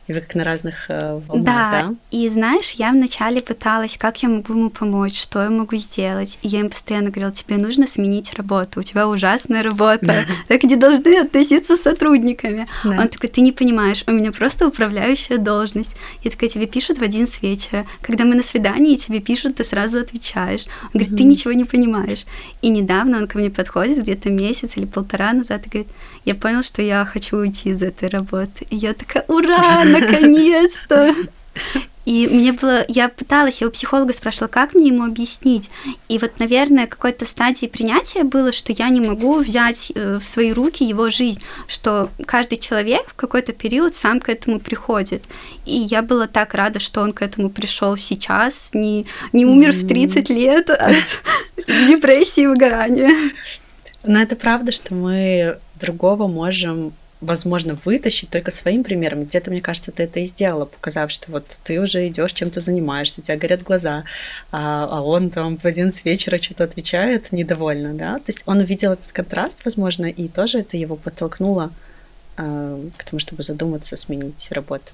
и 0.10 0.14
вы 0.14 0.22
как 0.22 0.34
на 0.34 0.44
разных 0.44 0.90
э, 0.90 1.22
волнах, 1.28 1.46
да, 1.46 1.72
да? 1.72 1.96
И 2.10 2.28
знаешь, 2.30 2.72
я 2.72 2.92
вначале 2.92 3.42
пыталась, 3.42 3.96
как 3.96 4.24
я 4.24 4.30
могу 4.30 4.54
ему 4.54 4.72
помочь, 4.72 5.22
что 5.22 5.44
я 5.44 5.52
могу 5.52 5.76
сделать. 5.76 6.40
И 6.42 6.48
я 6.48 6.62
им 6.62 6.72
постоянно 6.72 7.12
говорила, 7.12 7.32
тебе 7.32 7.58
нужно 7.58 7.86
сменить 7.86 8.34
работу, 8.34 8.80
у 8.80 8.84
тебя 8.84 9.08
ужасная 9.08 9.62
работа, 9.62 10.06
да. 10.08 10.26
так 10.48 10.64
не 10.64 10.76
должны 10.76 11.20
относиться 11.20 11.78
с 11.78 11.82
сотрудниками. 11.82 12.68
Да. 12.84 13.02
Он 13.02 13.08
такой, 13.08 13.30
ты 13.30 13.42
не 13.42 13.52
понимаешь, 13.52 14.04
у 14.08 14.12
меня 14.12 14.32
просто 14.32 14.68
управляющая 14.68 15.38
должность. 15.38 15.96
Я 16.24 16.32
такая, 16.32 16.50
тебе 16.50 16.66
пишут 16.66 16.98
в 16.98 17.04
один 17.04 17.28
с 17.28 17.44
вечера. 17.44 17.86
Когда 18.02 18.26
мы 18.26 18.34
на 18.34 18.42
свидании, 18.42 18.96
тебе 18.96 19.20
пишут, 19.20 19.58
ты 19.58 19.64
сразу 19.64 20.00
отвечаешь. 20.00 20.66
Он 20.86 20.90
говорит, 21.02 21.16
ты 21.16 21.24
ничего 21.24 21.54
не 21.54 21.66
понимаешь. 21.66 22.26
И 22.64 22.70
недавно 22.70 23.20
он 23.20 23.28
ко 23.28 23.38
мне 23.38 23.52
подходит, 23.52 24.00
где-то 24.00 24.32
месяц 24.32 24.76
или 24.76 24.86
полтора 24.86 25.34
назад, 25.34 25.68
и 25.68 25.70
говорит, 25.70 25.92
я 26.26 26.34
понял, 26.34 26.64
что 26.64 26.82
я 26.82 27.06
хочу 27.06 27.38
уйти 27.38 27.70
из 27.70 27.84
этой 27.84 28.10
работы. 28.10 28.66
И 28.72 28.76
я 28.76 28.96
такая, 28.96 29.24
ура, 29.28 29.84
наконец-то! 30.00 31.16
И 32.10 32.28
мне 32.28 32.54
было, 32.54 32.86
я 32.88 33.08
пыталась, 33.08 33.62
я 33.62 33.68
у 33.68 33.70
психолога 33.70 34.14
спрашивала, 34.14 34.48
как 34.48 34.74
мне 34.74 34.88
ему 34.88 35.04
объяснить. 35.04 35.70
И 36.08 36.18
вот, 36.18 36.40
наверное, 36.40 36.88
какой-то 36.88 37.24
стадии 37.24 37.68
принятия 37.68 38.24
было, 38.24 38.52
что 38.52 38.74
я 38.74 38.90
не 38.90 39.00
могу 39.00 39.36
взять 39.42 39.92
э, 39.94 40.18
в 40.18 40.24
свои 40.24 40.52
руки 40.52 40.84
его 40.84 41.12
жизнь, 41.12 41.40
что 41.68 42.10
каждый 42.26 42.58
человек 42.58 43.10
в 43.10 43.14
какой-то 43.14 43.54
период 43.54 43.94
сам 43.94 44.20
к 44.22 44.30
этому 44.30 44.60
приходит. 44.60 45.26
И 45.68 45.78
я 45.78 46.02
была 46.02 46.26
так 46.26 46.56
рада, 46.56 46.80
что 46.80 47.02
он 47.02 47.12
к 47.12 47.22
этому 47.22 47.52
пришел 47.52 47.96
сейчас, 47.96 48.72
не, 48.74 49.06
не 49.32 49.46
умер 49.46 49.74
в 49.74 49.88
30 49.88 50.30
лет 50.32 50.72
от 50.72 51.22
депрессии 51.68 52.42
и 52.42 52.48
выгорания. 52.48 53.34
Но 54.04 54.20
это 54.20 54.36
правда, 54.36 54.72
что 54.72 54.96
мы 54.96 55.60
другого 55.80 56.28
можем 56.28 56.94
возможно 57.22 57.78
вытащить 57.84 58.30
только 58.30 58.52
своим 58.52 58.84
примером. 58.84 59.26
Где-то, 59.26 59.52
мне 59.52 59.60
кажется, 59.60 59.92
ты 59.92 60.04
это 60.04 60.22
и 60.22 60.26
сделала, 60.26 60.66
показав, 60.66 61.12
что 61.12 61.32
вот 61.32 61.60
ты 61.64 61.80
уже 61.80 62.08
идешь, 62.08 62.32
чем-то 62.32 62.60
занимаешься, 62.62 63.22
у 63.22 63.24
тебя 63.24 63.38
горят 63.38 63.64
глаза, 63.64 64.06
а, 64.52 64.88
а 64.90 65.02
он 65.02 65.30
там 65.30 65.58
в 65.58 65.66
11 65.66 66.06
вечера 66.06 66.42
что-то 66.42 66.64
отвечает 66.64 67.32
недовольно, 67.32 67.94
да? 67.94 68.16
То 68.18 68.26
есть 68.28 68.44
он 68.46 68.60
увидел 68.60 68.94
этот 68.94 69.12
контраст, 69.12 69.66
возможно, 69.66 70.06
и 70.06 70.28
тоже 70.28 70.60
это 70.60 70.78
его 70.78 70.96
подтолкнуло 70.96 71.72
э, 72.38 72.90
к 72.98 73.04
тому, 73.04 73.20
чтобы 73.20 73.44
задуматься, 73.44 73.98
сменить 73.98 74.48
работу. 74.52 74.92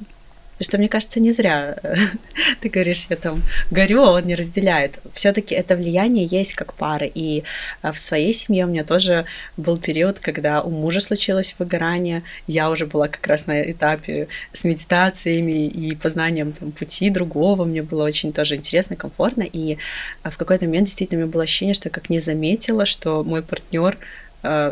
Что, 0.60 0.78
мне 0.78 0.88
кажется, 0.88 1.20
не 1.20 1.32
зря 1.32 1.78
ты 2.62 2.70
говоришь, 2.70 3.08
я 3.10 3.16
там 3.16 3.44
горю, 3.72 4.04
а 4.04 4.12
он 4.12 4.24
не 4.24 4.36
разделяет. 4.36 5.00
все 5.14 5.34
таки 5.34 5.54
это 5.56 5.76
влияние 5.76 6.26
есть 6.26 6.54
как 6.54 6.74
пары. 6.74 7.12
И 7.14 7.44
а, 7.82 7.92
в 7.92 8.00
своей 8.00 8.34
семье 8.34 8.66
у 8.66 8.70
меня 8.70 8.84
тоже 8.84 9.26
был 9.58 9.78
период, 9.78 10.20
когда 10.20 10.62
у 10.62 10.70
мужа 10.70 11.02
случилось 11.02 11.56
выгорание. 11.60 12.24
Я 12.48 12.70
уже 12.70 12.86
была 12.86 13.08
как 13.08 13.26
раз 13.28 13.48
на 13.48 13.62
этапе 13.62 14.28
с 14.54 14.64
медитациями 14.64 15.68
и 15.68 15.96
познанием 15.96 16.54
там, 16.54 16.72
пути 16.72 17.10
другого. 17.10 17.66
Мне 17.66 17.82
было 17.82 18.04
очень 18.04 18.32
тоже 18.32 18.56
интересно, 18.56 18.96
комфортно. 18.96 19.44
И 19.44 19.78
а, 20.24 20.30
в 20.30 20.38
какой-то 20.38 20.66
момент 20.66 20.88
действительно 20.88 21.22
у 21.22 21.24
меня 21.24 21.32
было 21.32 21.44
ощущение, 21.44 21.74
что 21.74 21.90
я 21.90 21.94
как 21.94 22.10
не 22.10 22.20
заметила, 22.20 22.86
что 22.86 23.24
мой 23.24 23.42
партнер 23.42 23.98
Э, 23.98 24.00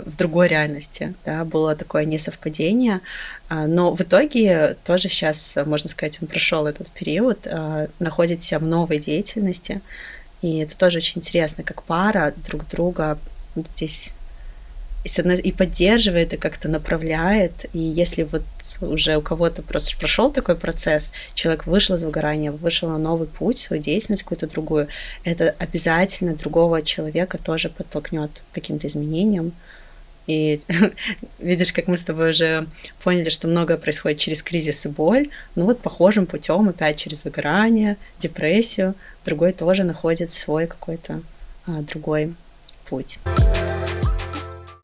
в 0.05 0.15
другой 0.17 0.47
реальности, 0.47 1.13
да, 1.25 1.43
было 1.45 1.75
такое 1.75 2.05
несовпадение, 2.05 3.01
а, 3.49 3.67
но 3.67 3.93
в 3.95 4.01
итоге 4.01 4.77
тоже 4.85 5.09
сейчас, 5.09 5.57
можно 5.65 5.89
сказать, 5.89 6.19
он 6.21 6.27
прошел 6.27 6.65
этот 6.67 6.89
период, 6.89 7.45
а, 7.45 7.87
находит 7.99 8.41
себя 8.41 8.59
в 8.59 8.63
новой 8.63 8.99
деятельности, 8.99 9.81
и 10.41 10.57
это 10.59 10.77
тоже 10.77 10.97
очень 10.97 11.19
интересно, 11.19 11.63
как 11.63 11.83
пара 11.83 12.33
друг 12.47 12.67
друга 12.67 13.17
здесь 13.55 14.13
и 15.03 15.51
поддерживает, 15.51 16.33
и 16.33 16.37
как-то 16.37 16.69
направляет. 16.69 17.65
И 17.73 17.79
если 17.79 18.23
вот 18.23 18.43
уже 18.81 19.17
у 19.17 19.21
кого-то 19.21 19.61
просто 19.61 19.97
прошел 19.97 20.31
такой 20.31 20.55
процесс, 20.55 21.11
человек 21.33 21.67
вышел 21.67 21.95
из 21.95 22.03
выгорания, 22.03 22.51
вышел 22.51 22.89
на 22.89 22.97
новый 22.97 23.27
путь, 23.27 23.59
свою 23.59 23.81
деятельность 23.81 24.23
какую-то 24.23 24.47
другую, 24.47 24.87
это 25.23 25.55
обязательно 25.59 26.35
другого 26.35 26.81
человека 26.81 27.37
тоже 27.37 27.69
подтолкнет 27.69 28.41
к 28.51 28.55
каким-то 28.55 28.87
изменениям. 28.87 29.51
И 30.25 30.61
видишь, 31.39 31.73
как 31.73 31.87
мы 31.87 31.97
с 31.97 32.03
тобой 32.03 32.29
уже 32.29 32.65
поняли, 33.03 33.29
что 33.29 33.47
многое 33.47 33.77
происходит 33.77 34.19
через 34.19 34.41
кризис 34.41 34.85
и 34.85 34.89
боль. 34.89 35.27
Ну 35.55 35.65
вот 35.65 35.81
похожим 35.81 36.25
путем 36.25 36.69
опять 36.69 36.97
через 36.97 37.25
выгорание, 37.25 37.97
депрессию. 38.19 38.95
Другой 39.25 39.51
тоже 39.51 39.83
находит 39.83 40.29
свой 40.29 40.67
какой-то 40.67 41.21
а, 41.65 41.81
другой 41.81 42.35
путь 42.85 43.19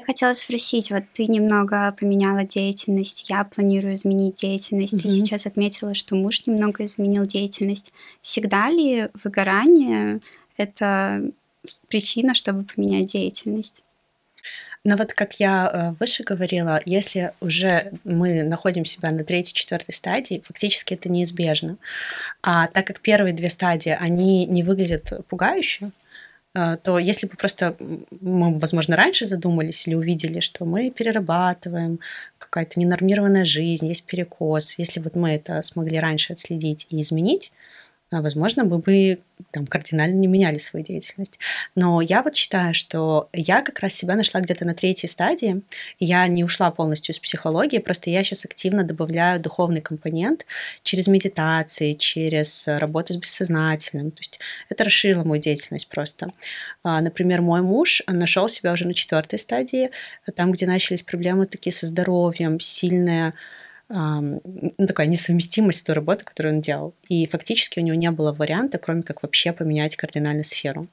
хотела 0.09 0.33
спросить, 0.33 0.89
вот 0.89 1.03
ты 1.13 1.27
немного 1.27 1.91
поменяла 1.91 2.43
деятельность, 2.43 3.29
я 3.29 3.43
планирую 3.43 3.93
изменить 3.93 4.37
деятельность. 4.37 4.99
Ты 4.99 5.07
сейчас 5.07 5.45
отметила, 5.45 5.93
что 5.93 6.15
муж 6.15 6.47
немного 6.47 6.83
изменил 6.85 7.27
деятельность. 7.27 7.93
Всегда 8.23 8.71
ли 8.71 9.09
выгорание 9.23 10.19
это 10.57 11.21
причина, 11.89 12.33
чтобы 12.33 12.63
поменять 12.63 13.11
деятельность? 13.11 13.83
Но 14.83 14.95
вот 14.95 15.13
как 15.13 15.39
я 15.39 15.69
э, 15.71 15.95
выше 15.99 16.23
говорила, 16.23 16.81
если 16.85 17.33
уже 17.39 17.91
мы 18.03 18.41
находим 18.41 18.85
себя 18.85 19.11
на 19.11 19.23
третьей, 19.23 19.53
четвертой 19.53 19.93
стадии, 19.93 20.41
фактически 20.43 20.95
это 20.95 21.07
неизбежно. 21.09 21.77
А 22.41 22.65
так 22.67 22.87
как 22.87 23.01
первые 23.01 23.33
две 23.33 23.49
стадии, 23.49 23.95
они 23.99 24.47
не 24.47 24.63
выглядят 24.63 25.11
пугающе, 25.27 25.91
то 26.53 26.99
если 26.99 27.27
бы 27.27 27.35
просто 27.37 27.75
мы, 28.21 28.57
возможно, 28.57 28.95
раньше 28.95 29.25
задумались 29.25 29.87
или 29.87 29.95
увидели, 29.95 30.39
что 30.39 30.65
мы 30.65 30.89
перерабатываем, 30.89 31.99
какая-то 32.37 32.79
ненормированная 32.79 33.45
жизнь, 33.45 33.87
есть 33.87 34.05
перекос, 34.05 34.79
если 34.79 34.99
вот 34.99 35.15
мы 35.15 35.31
это 35.31 35.61
смогли 35.61 35.99
раньше 35.99 36.33
отследить 36.33 36.87
и 36.89 37.01
изменить, 37.01 37.51
а, 37.51 37.78
возможно, 38.11 38.63
мы 38.63 38.79
бы 38.79 39.19
там, 39.51 39.67
кардинально 39.67 40.15
не 40.15 40.27
меняли 40.27 40.57
свою 40.57 40.85
деятельность. 40.85 41.39
Но 41.75 42.01
я 42.01 42.23
вот 42.23 42.35
считаю, 42.35 42.73
что 42.73 43.29
я 43.33 43.61
как 43.61 43.79
раз 43.79 43.93
себя 43.93 44.15
нашла 44.15 44.41
где-то 44.41 44.65
на 44.65 44.73
третьей 44.73 45.09
стадии. 45.09 45.61
Я 45.99 46.27
не 46.27 46.43
ушла 46.43 46.71
полностью 46.71 47.13
из 47.13 47.19
психологии, 47.19 47.77
просто 47.77 48.09
я 48.09 48.23
сейчас 48.23 48.45
активно 48.45 48.83
добавляю 48.83 49.39
духовный 49.39 49.81
компонент 49.81 50.45
через 50.83 51.07
медитации, 51.07 51.93
через 51.93 52.67
работу 52.67 53.13
с 53.13 53.17
бессознательным. 53.17 54.11
То 54.11 54.21
есть 54.21 54.39
это 54.69 54.83
расширило 54.83 55.23
мою 55.23 55.41
деятельность 55.41 55.87
просто. 55.87 56.31
А, 56.83 57.01
например, 57.01 57.41
мой 57.41 57.61
муж 57.61 58.01
нашел 58.07 58.49
себя 58.49 58.73
уже 58.73 58.87
на 58.87 58.93
четвертой 58.93 59.39
стадии, 59.39 59.91
там, 60.35 60.51
где 60.51 60.65
начались 60.65 61.03
проблемы 61.03 61.45
такие 61.45 61.73
со 61.73 61.87
здоровьем, 61.87 62.59
сильная 62.59 63.33
ну, 63.89 64.87
такая 64.87 65.07
несовместимость 65.07 65.79
с 65.79 65.83
той 65.83 65.95
работой, 65.95 66.23
которую 66.23 66.55
он 66.55 66.61
делал. 66.61 66.93
И 67.07 67.25
фактически 67.27 67.79
у 67.79 67.83
него 67.83 67.97
не 67.97 68.11
было 68.11 68.31
варианта, 68.31 68.77
кроме 68.77 69.01
как 69.01 69.23
вообще 69.23 69.51
поменять 69.51 69.95
кардинально 69.95 70.43
сферу. 70.43 70.87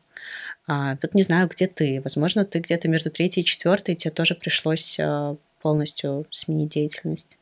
А, 0.66 0.96
вот 1.02 1.14
не 1.14 1.22
знаю, 1.22 1.48
где 1.48 1.66
ты. 1.66 2.00
Возможно, 2.02 2.44
ты 2.44 2.58
где-то 2.60 2.88
между 2.88 3.10
третьей 3.10 3.42
и 3.42 3.46
четвертой, 3.46 3.94
тебе 3.94 4.10
тоже 4.10 4.34
пришлось 4.34 4.98
а, 4.98 5.36
полностью 5.60 6.26
сменить 6.30 6.70
деятельность. 6.70 7.36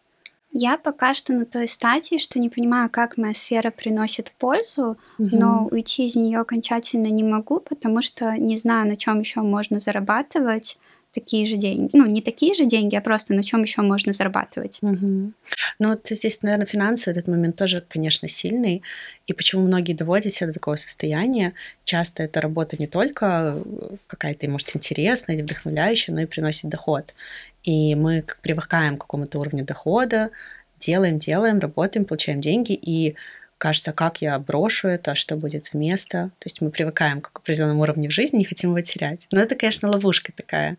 Я 0.57 0.79
пока 0.79 1.15
что 1.15 1.33
на 1.33 1.47
той 1.47 1.67
стадии, 1.67 2.19
что 2.19 2.39
не 2.39 2.49
понимаю, 2.49 2.89
как 2.89 3.17
моя 3.17 3.35
сфера 3.35 3.73
приносит 3.73 4.31
пользу, 4.39 4.97
угу. 5.19 5.29
но 5.37 5.69
уйти 5.69 6.07
из 6.07 6.15
нее 6.15 6.39
окончательно 6.39 7.09
не 7.09 7.25
могу, 7.25 7.59
потому 7.59 8.03
что 8.03 8.37
не 8.39 8.57
знаю, 8.57 8.87
на 8.87 8.97
чем 8.97 9.19
еще 9.19 9.41
можно 9.41 9.81
зарабатывать 9.81 10.79
такие 11.15 11.47
же 11.47 11.57
деньги. 11.57 11.91
Ну, 11.93 12.07
не 12.07 12.21
такие 12.21 12.55
же 12.55 12.67
деньги, 12.67 12.97
а 12.97 13.01
просто 13.01 13.35
на 13.35 13.43
чем 13.43 13.63
еще 13.63 13.83
можно 13.83 14.13
зарабатывать. 14.13 14.79
Угу. 14.83 15.33
Ну, 15.79 15.89
вот 15.89 16.07
здесь, 16.11 16.43
наверное, 16.43 16.67
финансы 16.67 17.05
в 17.13 17.17
этот 17.17 17.29
момент 17.29 17.57
тоже, 17.57 17.85
конечно, 17.89 18.29
сильный. 18.29 18.83
И 19.27 19.33
почему 19.33 19.63
многие 19.67 19.95
доводят 19.95 20.33
себя 20.33 20.49
до 20.49 20.55
такого 20.55 20.77
состояния? 20.77 21.55
Часто 21.85 22.25
эта 22.25 22.41
работа 22.41 22.77
не 22.79 22.87
только 22.87 23.63
какая-то, 24.07 24.51
может, 24.51 24.75
интересная 24.75 25.37
или 25.37 25.43
вдохновляющая, 25.43 26.15
но 26.15 26.23
и 26.23 26.27
приносит 26.27 26.71
доход. 26.71 27.15
И 27.63 27.95
мы 27.95 28.25
привыкаем 28.43 28.97
к 28.97 29.03
какому-то 29.03 29.39
уровню 29.39 29.65
дохода, 29.65 30.31
делаем, 30.79 31.19
делаем, 31.19 31.61
работаем, 31.61 32.05
получаем 32.05 32.41
деньги, 32.41 32.73
и 32.73 33.17
кажется, 33.59 33.93
как 33.93 34.21
я 34.21 34.39
брошу 34.39 34.89
это, 34.89 35.15
что 35.15 35.37
будет 35.37 35.73
вместо. 35.73 36.31
То 36.39 36.47
есть 36.47 36.61
мы 36.61 36.71
привыкаем 36.71 37.23
к 37.23 37.31
определенному 37.39 37.83
уровню 37.83 38.11
в 38.11 38.13
жизни, 38.13 38.39
не 38.39 38.45
хотим 38.45 38.71
его 38.71 38.81
терять. 38.83 39.27
Но 39.33 39.41
это, 39.41 39.55
конечно, 39.55 39.89
ловушка 39.89 40.33
такая. 40.33 40.77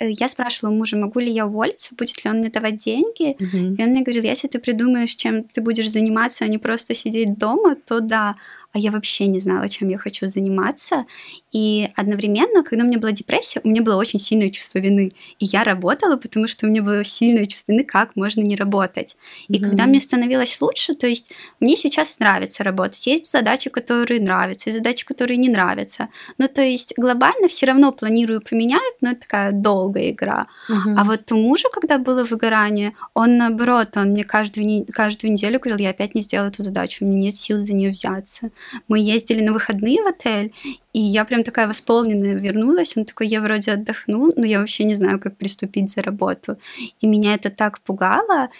Э, 0.00 0.10
я 0.10 0.28
спрашивала 0.28 0.74
мужа, 0.74 0.96
могу 0.96 1.20
ли 1.20 1.30
я 1.30 1.46
уволиться, 1.46 1.94
будет 1.94 2.24
ли 2.24 2.30
он 2.30 2.38
мне 2.38 2.48
давать 2.48 2.78
деньги. 2.78 3.36
Uh-huh. 3.36 3.76
И 3.76 3.82
он 3.82 3.90
мне 3.90 4.02
говорил, 4.02 4.22
если 4.22 4.48
ты 4.48 4.58
придумаешь, 4.58 5.14
чем 5.14 5.44
ты 5.44 5.60
будешь 5.60 5.90
заниматься, 5.90 6.44
а 6.44 6.48
не 6.48 6.58
просто 6.58 6.94
сидеть 6.94 7.38
дома, 7.38 7.76
то 7.76 8.00
да 8.00 8.34
а 8.72 8.78
я 8.78 8.92
вообще 8.92 9.26
не 9.26 9.40
знала, 9.40 9.68
чем 9.68 9.88
я 9.88 9.98
хочу 9.98 10.28
заниматься. 10.28 11.06
И 11.50 11.88
одновременно, 11.96 12.62
когда 12.62 12.84
у 12.84 12.86
меня 12.86 12.98
была 12.98 13.10
депрессия, 13.10 13.60
у 13.64 13.68
меня 13.68 13.82
было 13.82 13.96
очень 13.96 14.20
сильное 14.20 14.50
чувство 14.50 14.78
вины. 14.78 15.10
И 15.40 15.44
я 15.46 15.64
работала, 15.64 16.16
потому 16.16 16.46
что 16.46 16.66
у 16.66 16.70
меня 16.70 16.82
было 16.82 17.02
сильное 17.02 17.46
чувство 17.46 17.72
вины, 17.72 17.84
как 17.84 18.14
можно 18.14 18.42
не 18.42 18.54
работать. 18.54 19.16
И 19.48 19.54
mm-hmm. 19.54 19.62
когда 19.62 19.86
мне 19.86 20.00
становилось 20.00 20.60
лучше, 20.60 20.94
то 20.94 21.08
есть 21.08 21.32
мне 21.58 21.76
сейчас 21.76 22.20
нравится 22.20 22.62
работать. 22.62 23.04
Есть 23.08 23.30
задачи, 23.30 23.70
которые 23.70 24.20
нравятся, 24.20 24.70
есть 24.70 24.78
задачи, 24.78 25.04
которые 25.04 25.36
не 25.36 25.48
нравятся. 25.48 26.08
Ну, 26.38 26.46
то 26.46 26.62
есть 26.62 26.94
глобально 26.96 27.48
все 27.48 27.66
равно 27.66 27.90
планирую 27.90 28.40
поменять, 28.40 28.94
но 29.00 29.10
это 29.10 29.22
такая 29.22 29.50
долгая 29.50 30.10
игра. 30.10 30.46
Mm-hmm. 30.70 30.94
А 30.96 31.04
вот 31.04 31.32
у 31.32 31.36
мужа, 31.36 31.68
когда 31.72 31.98
было 31.98 32.22
выгорание, 32.22 32.94
он 33.14 33.36
наоборот, 33.36 33.96
он 33.96 34.10
мне 34.10 34.22
каждую, 34.22 34.86
каждую 34.92 35.32
неделю 35.32 35.58
говорил, 35.58 35.78
я 35.78 35.90
опять 35.90 36.14
не 36.14 36.22
сделала 36.22 36.48
эту 36.48 36.62
задачу, 36.62 37.04
у 37.04 37.08
меня 37.08 37.18
нет 37.18 37.36
сил 37.36 37.60
за 37.62 37.74
нее 37.74 37.90
взяться 37.90 38.52
мы 38.88 38.98
ездили 38.98 39.42
на 39.42 39.52
выходные 39.52 40.02
в 40.02 40.06
отель, 40.06 40.52
и 40.92 41.00
я 41.00 41.24
прям 41.24 41.44
такая 41.44 41.68
восполненная 41.68 42.34
вернулась. 42.34 42.96
Он 42.96 43.04
такой, 43.04 43.28
я 43.28 43.40
вроде 43.40 43.72
отдохнул, 43.72 44.32
но 44.36 44.44
я 44.44 44.60
вообще 44.60 44.84
не 44.84 44.94
знаю, 44.94 45.20
как 45.20 45.36
приступить 45.36 45.90
за 45.90 46.02
работу. 46.02 46.58
И 47.00 47.06
меня 47.06 47.34
это 47.34 47.50
так 47.50 47.80
пугало. 47.80 48.50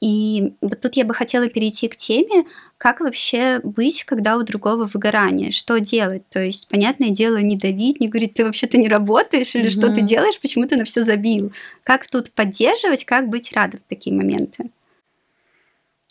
И 0.00 0.52
вот 0.60 0.80
тут 0.80 0.94
я 0.94 1.04
бы 1.04 1.12
хотела 1.12 1.48
перейти 1.48 1.88
к 1.88 1.96
теме, 1.96 2.44
как 2.76 3.00
вообще 3.00 3.60
быть, 3.64 4.04
когда 4.04 4.36
у 4.36 4.42
другого 4.44 4.86
выгорание, 4.86 5.50
что 5.50 5.78
делать. 5.80 6.22
То 6.30 6.40
есть, 6.40 6.68
понятное 6.68 7.10
дело, 7.10 7.38
не 7.38 7.56
давить, 7.56 7.98
не 7.98 8.08
говорить, 8.08 8.34
ты 8.34 8.44
вообще-то 8.44 8.78
не 8.78 8.88
работаешь 8.88 9.56
или 9.56 9.66
mm-hmm. 9.66 9.70
что 9.70 9.92
ты 9.92 10.02
делаешь, 10.02 10.38
почему 10.40 10.66
ты 10.66 10.76
на 10.76 10.84
все 10.84 11.02
забил. 11.02 11.52
Как 11.82 12.08
тут 12.08 12.30
поддерживать, 12.30 13.04
как 13.04 13.28
быть 13.28 13.52
рядом 13.52 13.80
в 13.80 13.88
такие 13.88 14.14
моменты. 14.14 14.70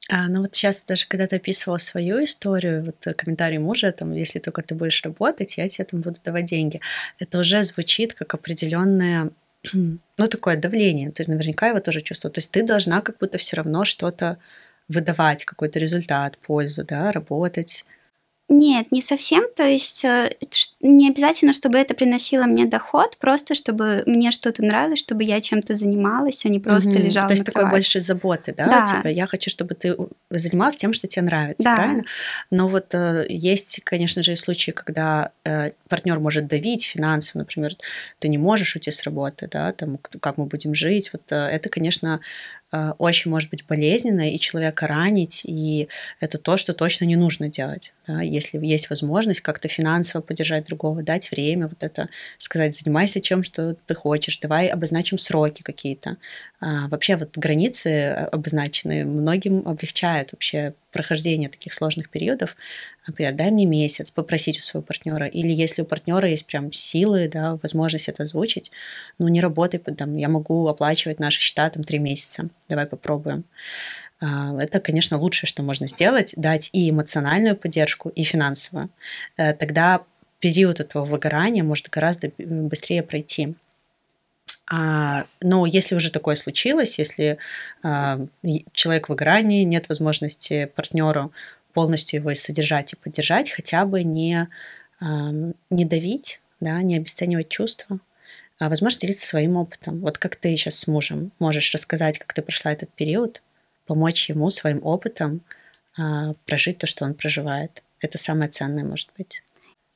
А, 0.10 0.30
ну 0.30 0.41
вот 0.41 0.56
сейчас 0.56 0.84
даже 0.84 1.06
когда 1.08 1.28
ты 1.28 1.36
описывала 1.36 1.78
свою 1.80 2.24
историю, 2.24 2.86
вот 2.86 3.06
э, 3.06 3.13
комментарий 3.13 3.58
мужа, 3.58 3.91
там, 3.91 4.13
если 4.13 4.39
только 4.39 4.62
ты 4.62 4.74
будешь 4.74 5.04
работать, 5.04 5.58
я 5.58 5.67
тебе 5.67 5.84
там 5.86 6.02
буду 6.02 6.20
давать 6.24 6.46
деньги. 6.46 6.80
Это 7.20 7.39
уже 7.39 7.62
звучит 7.63 8.13
как 8.13 8.34
определенное, 8.34 9.32
ну, 9.74 10.28
такое 10.30 10.58
давление. 10.58 11.12
Ты 11.12 11.26
наверняка 11.30 11.67
его 11.67 11.82
тоже 11.82 12.02
чувствовал. 12.02 12.34
То 12.34 12.39
есть 12.39 12.52
ты 12.52 12.63
должна 12.63 13.02
как 13.02 13.17
будто 13.17 13.38
все 13.38 13.58
равно 13.58 13.84
что-то 13.84 14.38
выдавать, 14.88 15.43
какой-то 15.43 15.80
результат, 15.80 16.38
пользу, 16.38 16.86
да, 16.86 17.12
работать. 17.12 17.86
Нет, 18.50 18.94
не 18.94 19.02
совсем. 19.02 19.44
То 19.56 19.64
есть 19.64 20.06
э, 20.06 20.32
не 20.80 21.10
обязательно, 21.10 21.52
чтобы 21.52 21.78
это 21.78 21.94
приносило 21.94 22.44
мне 22.44 22.66
доход, 22.66 23.18
просто 23.18 23.56
чтобы 23.56 24.04
мне 24.06 24.32
что-то 24.32 24.64
нравилось, 24.64 25.00
чтобы 25.00 25.26
я 25.26 25.42
чем-то 25.42 25.76
занималась, 25.76 26.46
а 26.46 26.50
не 26.50 26.62
просто 26.62 26.92
угу. 26.92 27.00
лежала. 27.00 27.28
То 27.28 27.34
есть 27.34 27.42
на 27.42 27.46
такой 27.46 27.64
кровати. 27.64 27.76
больше 27.76 28.00
заботы, 28.00 28.54
да? 28.56 28.68
Да. 28.68 28.96
Типа, 28.96 29.08
я 29.08 29.28
хочу, 29.28 29.50
чтобы 29.50 29.76
ты 29.76 29.98
занималась 30.30 30.78
тем, 30.78 30.94
что 30.94 31.08
тебе 31.08 31.24
нравится, 31.24 31.64
Да. 31.66 31.76
правильно? 31.76 32.04
Но 32.50 32.70
вот 32.70 32.96
э, 32.96 33.26
есть, 33.28 33.82
конечно 33.84 34.24
же, 34.24 34.32
и 34.32 34.36
случаи, 34.38 34.72
когда 34.72 35.32
э, 35.44 35.72
партнер 35.90 36.20
может 36.20 36.48
давить 36.48 36.86
финансово, 36.86 37.40
например, 37.40 37.74
ты 38.20 38.30
не 38.30 38.38
можешь 38.38 38.76
уйти 38.76 38.92
с 38.92 39.04
работы, 39.04 39.50
да, 39.52 39.74
там, 39.74 39.98
как 39.98 40.38
мы 40.38 40.46
будем 40.46 40.74
жить. 40.74 41.12
Вот 41.12 41.24
это, 41.30 41.68
конечно, 41.68 42.22
очень 42.72 43.32
может 43.32 43.50
быть 43.50 43.66
болезненно 43.66 44.30
и 44.30 44.40
человека 44.40 44.88
ранить, 44.88 45.42
и 45.46 45.88
это 46.20 46.38
то, 46.38 46.58
что 46.58 46.74
точно 46.74 47.06
не 47.06 47.16
нужно 47.16 47.48
делать. 47.48 47.94
да. 48.08 48.22
Если 48.22 48.58
есть 48.66 48.90
возможность 48.90 49.42
как-то 49.42 49.68
финансово 49.68 50.22
поддержать 50.22 50.66
другого, 50.66 51.04
дать 51.04 51.32
время, 51.32 51.68
вот 51.68 51.82
это 51.84 52.10
сказать, 52.38 52.76
занимайся 52.76 53.22
чем, 53.22 53.44
что 53.44 53.76
ты 53.86 53.96
хочешь, 53.96 54.40
давай 54.40 54.68
обозначим 54.68 55.18
сроки 55.18 55.62
какие-то. 55.62 56.18
А, 56.60 56.88
вообще 56.88 57.16
вот 57.16 57.38
границы 57.38 57.90
э, 57.90 58.14
обозначенные 58.26 59.06
многим 59.06 59.68
облегчают 59.68 60.32
вообще 60.32 60.74
прохождение 60.98 61.50
таких 61.50 61.74
сложных 61.74 62.10
периодов. 62.10 62.56
Например, 63.08 63.34
дай 63.34 63.52
мне 63.52 63.66
месяц 63.66 64.12
попросить 64.12 64.58
у 64.58 64.62
своего 64.62 64.86
партнера. 64.86 65.28
Или 65.28 65.52
если 65.64 65.84
у 65.84 65.86
партнера 65.86 66.28
есть 66.28 66.46
прям 66.48 66.72
силы, 66.74 67.30
да, 67.32 67.58
возможность 67.62 68.10
это 68.10 68.24
озвучить, 68.24 68.72
ну 69.20 69.28
не 69.28 69.42
работай, 69.42 69.80
там, 69.80 70.18
я 70.18 70.30
могу 70.30 70.68
оплачивать 70.68 71.20
наши 71.20 71.40
счета 71.40 71.70
там 71.70 71.84
три 71.84 72.00
месяца. 72.00 72.50
Давай 72.70 72.86
попробуем. 72.86 73.44
А, 74.20 74.56
Это, 74.62 74.80
конечно, 74.80 75.18
лучшее, 75.18 75.48
что 75.48 75.64
можно 75.64 75.88
сделать, 75.88 76.34
дать 76.38 76.70
и 76.74 76.90
эмоциональную 76.90 77.56
поддержку, 77.56 78.10
и 78.10 78.24
финансовую. 78.24 78.90
Э, 79.38 79.54
Тогда 79.54 80.02
период 80.40 80.80
этого 80.80 81.06
выгорания 81.06 81.64
может 81.64 81.90
гораздо 81.90 82.28
б- 82.30 82.68
быстрее 82.70 83.04
пройти. 83.04 83.56
А, 84.70 85.26
но 85.42 85.66
если 85.66 85.96
уже 85.96 86.12
такое 86.12 86.36
случилось, 86.36 87.00
если 87.00 87.38
а, 87.84 88.20
человек 88.74 89.08
в 89.08 89.10
выгорании, 89.10 89.64
нет 89.64 89.88
возможности 89.88 90.66
партнеру 90.76 91.32
полностью 91.74 92.20
его 92.20 92.34
содержать 92.36 92.94
и 92.94 92.96
поддержать, 92.96 93.50
хотя 93.50 93.86
бы 93.86 94.04
не, 94.04 94.50
ам, 95.00 95.54
не 95.70 95.86
давить, 95.86 96.42
да, 96.60 96.82
не 96.82 96.98
обесценивать 96.98 97.50
чувства, 97.50 98.00
а, 98.60 98.70
возможно, 98.70 99.00
делиться 99.00 99.28
своим 99.28 99.56
опытом. 99.56 100.00
Вот 100.00 100.18
как 100.18 100.36
ты 100.36 100.56
сейчас 100.58 100.76
с 100.76 100.88
мужем 100.88 101.32
можешь 101.40 101.74
рассказать, 101.74 102.18
как 102.20 102.34
ты 102.34 102.42
прошла 102.42 102.74
этот 102.74 102.92
период, 102.94 103.42
помочь 103.86 104.30
ему 104.30 104.50
своим 104.50 104.84
опытом 104.84 105.42
а, 105.98 106.34
прожить 106.46 106.78
то, 106.78 106.88
что 106.88 107.06
он 107.06 107.14
проживает. 107.14 107.84
Это 108.02 108.18
самое 108.18 108.50
ценное, 108.50 108.84
может 108.84 109.10
быть. 109.18 109.44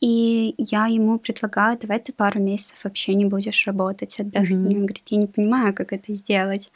И 0.02 0.56
я 0.58 0.88
ему 0.88 1.20
предлагаю, 1.20 1.78
давай 1.80 2.00
ты 2.00 2.12
пару 2.12 2.40
месяцев 2.40 2.78
вообще 2.84 3.14
не 3.14 3.26
будешь 3.26 3.68
работать, 3.68 4.20
отдохни. 4.20 4.56
Мгм. 4.56 4.66
Он 4.66 4.86
говорит, 4.88 5.04
я 5.08 5.18
не 5.18 5.28
понимаю, 5.28 5.74
как 5.76 5.94
это 5.94 6.14
сделать. 6.16 6.72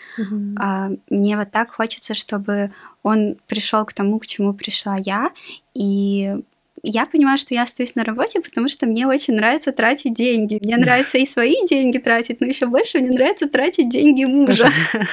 А, 0.58 0.92
мне 1.10 1.36
вот 1.36 1.52
так 1.52 1.72
хочется, 1.72 2.14
чтобы 2.14 2.72
он 3.02 3.38
пришел 3.48 3.84
к 3.84 3.94
тому, 3.94 4.20
к 4.20 4.28
чему 4.28 4.54
пришла 4.54 4.98
я. 5.04 5.32
И 5.74 6.36
я 6.84 7.06
понимаю, 7.08 7.40
что 7.40 7.56
я 7.56 7.64
остаюсь 7.64 7.96
на 7.96 8.04
работе, 8.04 8.42
потому 8.42 8.68
что 8.68 8.86
мне 8.86 9.08
очень 9.08 9.34
нравится 9.34 9.72
тратить 9.72 10.14
деньги. 10.14 10.60
Мне 10.62 10.78
нравится 10.78 11.18
и 11.18 11.26
свои 11.26 11.56
деньги 11.68 11.98
тратить, 11.98 12.42
но 12.42 12.48
еще 12.48 12.68
больше 12.68 13.00
мне 13.00 13.10
нравится 13.10 13.50
тратить 13.50 13.90
деньги 13.90 14.26
мужа. 14.26 14.70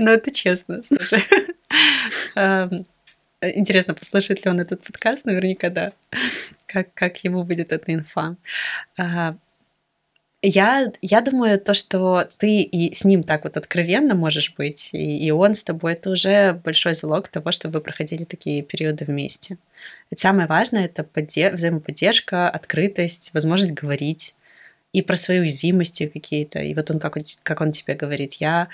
Ну, 0.00 0.10
это 0.10 0.32
честно, 0.32 0.82
слушай. 0.82 1.22
Эм, 3.44 3.58
Интересно, 3.60 3.94
послушает 3.94 4.44
ли 4.44 4.50
он 4.50 4.60
этот 4.60 4.82
подкаст? 4.82 5.24
Наверняка 5.24 5.70
да. 5.70 5.92
Как, 6.66 6.92
как 6.94 7.22
ему 7.24 7.44
будет 7.44 7.72
эта 7.72 7.92
инфа. 7.92 8.36
А, 8.98 9.36
Я, 10.42 10.92
я 11.00 11.20
думаю, 11.22 11.58
то, 11.58 11.72
что 11.74 12.28
ты 12.38 12.60
и 12.62 12.92
с 12.92 13.04
ним 13.04 13.22
так 13.22 13.44
вот 13.44 13.56
откровенно 13.56 14.14
можешь 14.14 14.54
быть, 14.58 14.90
и, 14.92 15.26
и 15.26 15.30
он 15.30 15.54
с 15.54 15.64
тобой, 15.64 15.94
это 15.94 16.10
уже 16.10 16.52
большой 16.64 16.94
залог 16.94 17.28
того, 17.28 17.50
что 17.52 17.70
вы 17.70 17.80
проходили 17.80 18.24
такие 18.24 18.62
периоды 18.62 19.06
вместе. 19.06 19.56
Ведь 20.10 20.20
самое 20.20 20.46
важное— 20.46 20.84
это 20.86 21.02
подде- 21.02 21.50
взаимоподдержка, 21.52 22.50
открытость, 22.50 23.32
возможность 23.34 23.72
говорить 23.72 24.34
и 24.92 25.02
про 25.02 25.16
свои 25.16 25.40
уязвимости 25.40 26.06
какие-то. 26.06 26.58
И 26.60 26.74
вот 26.74 26.90
он, 26.90 26.98
как 27.00 27.16
он, 27.16 27.22
как 27.42 27.60
он 27.62 27.72
тебе 27.72 27.94
говорит, 27.94 28.34
я 28.34 28.68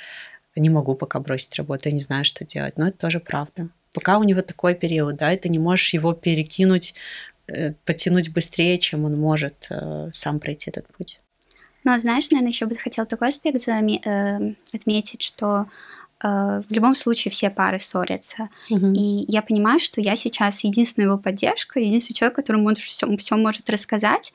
не 0.56 0.70
могу 0.70 0.94
пока 0.96 1.20
бросить 1.20 1.54
работу, 1.56 1.88
я 1.88 1.94
не 1.94 2.00
знаю, 2.02 2.24
что 2.24 2.44
делать. 2.44 2.78
Но 2.78 2.88
это 2.88 2.98
тоже 2.98 3.20
правда. 3.20 3.68
Пока 3.92 4.18
у 4.18 4.24
него 4.24 4.42
такой 4.42 4.74
период, 4.74 5.16
да, 5.16 5.32
и 5.32 5.38
ты 5.38 5.48
не 5.48 5.58
можешь 5.58 5.92
его 5.92 6.12
перекинуть, 6.12 6.94
э, 7.46 7.72
подтянуть 7.84 8.32
быстрее, 8.32 8.78
чем 8.78 9.04
он 9.04 9.18
может 9.18 9.66
э, 9.70 10.10
сам 10.12 10.38
пройти 10.38 10.70
этот 10.70 10.86
путь. 10.96 11.20
Но 11.82 11.98
знаешь, 11.98 12.30
наверное, 12.30 12.52
еще 12.52 12.66
бы 12.66 12.76
хотел 12.76 13.06
такой 13.06 13.28
аспект 13.28 13.56
заме- 13.66 14.00
э, 14.04 14.54
отметить, 14.72 15.22
что 15.22 15.66
в 16.22 16.66
любом 16.68 16.94
случае 16.94 17.32
все 17.32 17.48
пары 17.48 17.78
ссорятся. 17.78 18.50
И 18.68 19.24
я 19.26 19.40
понимаю, 19.40 19.80
что 19.80 20.02
я 20.02 20.16
сейчас 20.16 20.62
единственная 20.64 21.06
его 21.08 21.16
поддержка, 21.16 21.80
единственный 21.80 22.14
человек, 22.14 22.36
которому 22.36 22.68
он 22.68 22.74
все, 22.74 23.16
все 23.16 23.36
может 23.36 23.70
рассказать. 23.70 24.34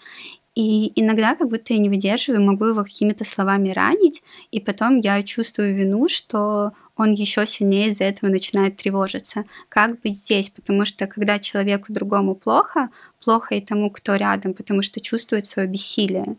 И 0.56 0.94
иногда 0.96 1.36
как 1.36 1.50
будто 1.50 1.74
я 1.74 1.80
не 1.80 1.90
выдерживаю, 1.90 2.42
могу 2.42 2.66
его 2.66 2.84
какими-то 2.86 3.26
словами 3.26 3.72
ранить, 3.72 4.24
и 4.52 4.62
потом 4.62 5.00
я 5.00 5.22
чувствую 5.22 5.76
вину, 5.76 6.08
что 6.08 6.72
он 6.96 7.12
еще 7.12 7.46
сильнее 7.46 7.90
из-за 7.90 8.06
этого 8.06 8.30
начинает 8.30 8.78
тревожиться. 8.78 9.44
Как 9.68 10.00
быть 10.00 10.16
здесь? 10.16 10.50
Потому 10.50 10.86
что 10.86 11.08
когда 11.08 11.40
человеку 11.40 11.92
другому 11.92 12.36
плохо, 12.36 12.90
плохо 13.22 13.56
и 13.56 13.62
тому, 13.62 13.90
кто 13.90 14.16
рядом, 14.16 14.54
потому 14.54 14.82
что 14.82 15.02
чувствует 15.02 15.46
свое 15.46 15.68
бессилие. 15.68 16.38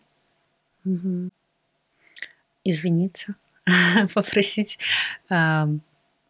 Мгм. 0.84 1.30
Извиниться, 2.64 3.34
попросить 4.14 4.78
ам, 5.28 5.82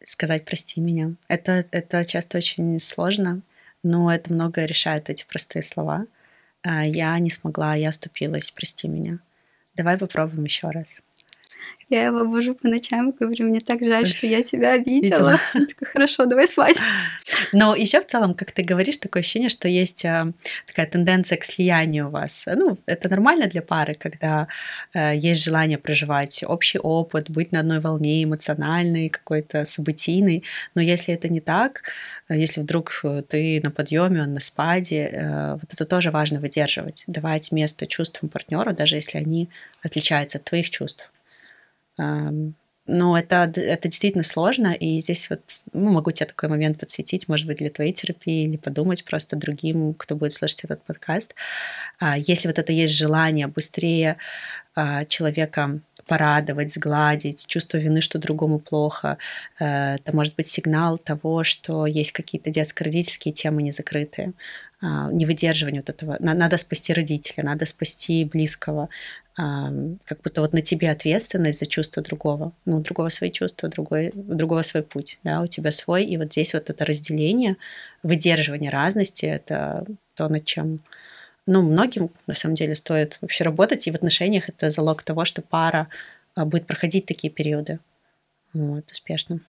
сказать 0.02 0.44
прости 0.44 0.80
меня. 0.80 1.12
Это, 1.28 1.64
это 1.70 2.04
часто 2.04 2.38
очень 2.38 2.80
сложно, 2.80 3.42
но 3.84 4.12
это 4.12 4.34
многое 4.34 4.66
решает 4.66 5.08
эти 5.08 5.24
простые 5.24 5.62
слова. 5.62 6.06
А, 6.68 6.84
Я 6.84 7.16
не 7.20 7.30
смогла, 7.30 7.76
я 7.76 7.90
оступилась, 7.90 8.50
прости 8.50 8.88
меня. 8.88 9.20
Давай 9.76 9.96
попробуем 9.96 10.44
еще 10.44 10.70
раз. 10.70 11.00
Я 11.88 12.06
его 12.06 12.24
бужу 12.24 12.56
по 12.56 12.66
ночам 12.66 13.10
и 13.10 13.16
говорю, 13.16 13.46
мне 13.46 13.60
так 13.60 13.80
жаль, 13.80 14.08
что 14.08 14.26
я 14.26 14.42
тебя 14.42 14.72
обидела. 14.72 15.38
Такой, 15.52 15.86
хорошо, 15.92 16.26
давай 16.26 16.48
спать. 16.48 16.78
Но 17.52 17.76
еще 17.76 18.00
в 18.00 18.06
целом, 18.06 18.34
как 18.34 18.50
ты 18.50 18.64
говоришь, 18.64 18.96
такое 18.96 19.20
ощущение, 19.20 19.48
что 19.48 19.68
есть 19.68 20.04
а, 20.04 20.32
такая 20.66 20.86
тенденция 20.86 21.38
к 21.38 21.44
слиянию 21.44 22.08
у 22.08 22.10
вас. 22.10 22.48
Ну, 22.52 22.76
это 22.86 23.08
нормально 23.08 23.46
для 23.46 23.62
пары, 23.62 23.94
когда 23.94 24.48
э, 24.94 25.16
есть 25.16 25.44
желание 25.44 25.78
проживать 25.78 26.42
общий 26.44 26.78
опыт, 26.78 27.30
быть 27.30 27.52
на 27.52 27.60
одной 27.60 27.78
волне, 27.78 28.24
эмоциональный, 28.24 29.08
какой-то 29.08 29.64
событийный. 29.64 30.42
Но 30.74 30.82
если 30.82 31.14
это 31.14 31.28
не 31.28 31.40
так, 31.40 31.82
э, 32.28 32.36
если 32.36 32.62
вдруг 32.62 33.00
э, 33.04 33.22
ты 33.28 33.60
на 33.62 33.70
подъеме, 33.70 34.22
он 34.22 34.34
на 34.34 34.40
спаде, 34.40 35.08
э, 35.12 35.52
вот 35.52 35.72
это 35.72 35.84
тоже 35.84 36.10
важно 36.10 36.40
выдерживать, 36.40 37.04
давать 37.06 37.52
место 37.52 37.86
чувствам 37.86 38.28
партнера, 38.28 38.72
даже 38.72 38.96
если 38.96 39.18
они 39.18 39.48
отличаются 39.82 40.38
от 40.38 40.44
твоих 40.44 40.68
чувств. 40.70 41.12
Но 41.96 43.18
это, 43.18 43.46
д- 43.48 43.60
это 43.62 43.88
действительно 43.88 44.22
сложно, 44.22 44.68
и 44.72 45.00
здесь 45.00 45.28
вот 45.28 45.40
ну, 45.72 45.90
могу 45.90 46.12
тебе 46.12 46.26
такой 46.26 46.48
момент 46.48 46.78
подсветить, 46.78 47.28
может 47.28 47.46
быть, 47.46 47.58
для 47.58 47.70
твоей 47.70 47.92
терапии, 47.92 48.44
или 48.44 48.56
подумать 48.56 49.04
просто 49.04 49.34
другим, 49.36 49.92
кто 49.94 50.14
будет 50.14 50.32
слушать 50.32 50.62
этот 50.64 50.84
подкаст. 50.84 51.34
А, 51.98 52.16
Если 52.16 52.48
вот 52.48 52.58
это 52.58 52.72
есть 52.72 52.94
желание 52.96 53.48
быстрее 53.48 54.18
а, 54.74 55.04
человека 55.06 55.80
порадовать, 56.06 56.72
сгладить, 56.72 57.46
чувство 57.48 57.78
вины, 57.78 58.00
что 58.00 58.18
другому 58.18 58.60
плохо, 58.60 59.18
э, 59.58 59.96
это 59.96 60.14
может 60.14 60.36
быть 60.36 60.46
сигнал 60.48 60.98
того, 60.98 61.44
что 61.44 61.86
есть 61.86 62.12
какие-то 62.12 62.50
детско-родительские 62.50 63.34
темы 63.34 63.62
не 63.62 63.72
закрытые, 63.72 64.28
а, 64.28 64.32
невыдерживание 64.82 65.80
вот 65.80 65.88
этого. 65.90 66.16
На- 66.20 66.34
Надо 66.34 66.58
спасти 66.58 66.92
родителя, 66.92 67.44
надо 67.44 67.66
спасти 67.66 68.24
близкого, 68.24 68.88
ам, 69.36 69.98
как 70.04 70.20
будто 70.22 70.42
вот 70.42 70.52
на 70.52 70.62
тебе 70.62 70.90
ответственность 70.90 71.60
за 71.60 71.66
чувство 71.66 72.02
другого. 72.02 72.52
Ну, 72.66 72.80
другого 72.80 73.08
свои 73.08 73.30
чувства, 73.30 73.68
другой, 73.68 74.12
другого 74.14 74.62
свой 74.62 74.82
путь, 74.82 75.18
да, 75.24 75.40
у 75.40 75.46
тебя 75.46 75.72
свой. 75.72 76.04
И 76.04 76.16
вот 76.18 76.32
здесь 76.32 76.52
вот 76.54 76.70
это 76.70 76.84
разделение, 76.84 77.56
выдерживание 78.02 78.70
разности, 78.70 79.26
это 79.26 79.86
то, 80.14 80.28
над 80.28 80.44
чем 80.44 80.80
ну, 81.46 81.62
многим, 81.62 82.10
на 82.26 82.34
самом 82.34 82.56
деле, 82.56 82.74
стоит 82.74 83.18
вообще 83.20 83.44
работать, 83.44 83.86
и 83.86 83.90
в 83.90 83.94
отношениях 83.94 84.48
это 84.48 84.70
залог 84.70 85.02
того, 85.04 85.24
что 85.24 85.42
пара 85.42 85.88
а, 86.34 86.44
будет 86.44 86.66
проходить 86.66 87.06
такие 87.06 87.32
периоды 87.32 87.78
вот, 88.52 88.90
успешно. 88.90 89.40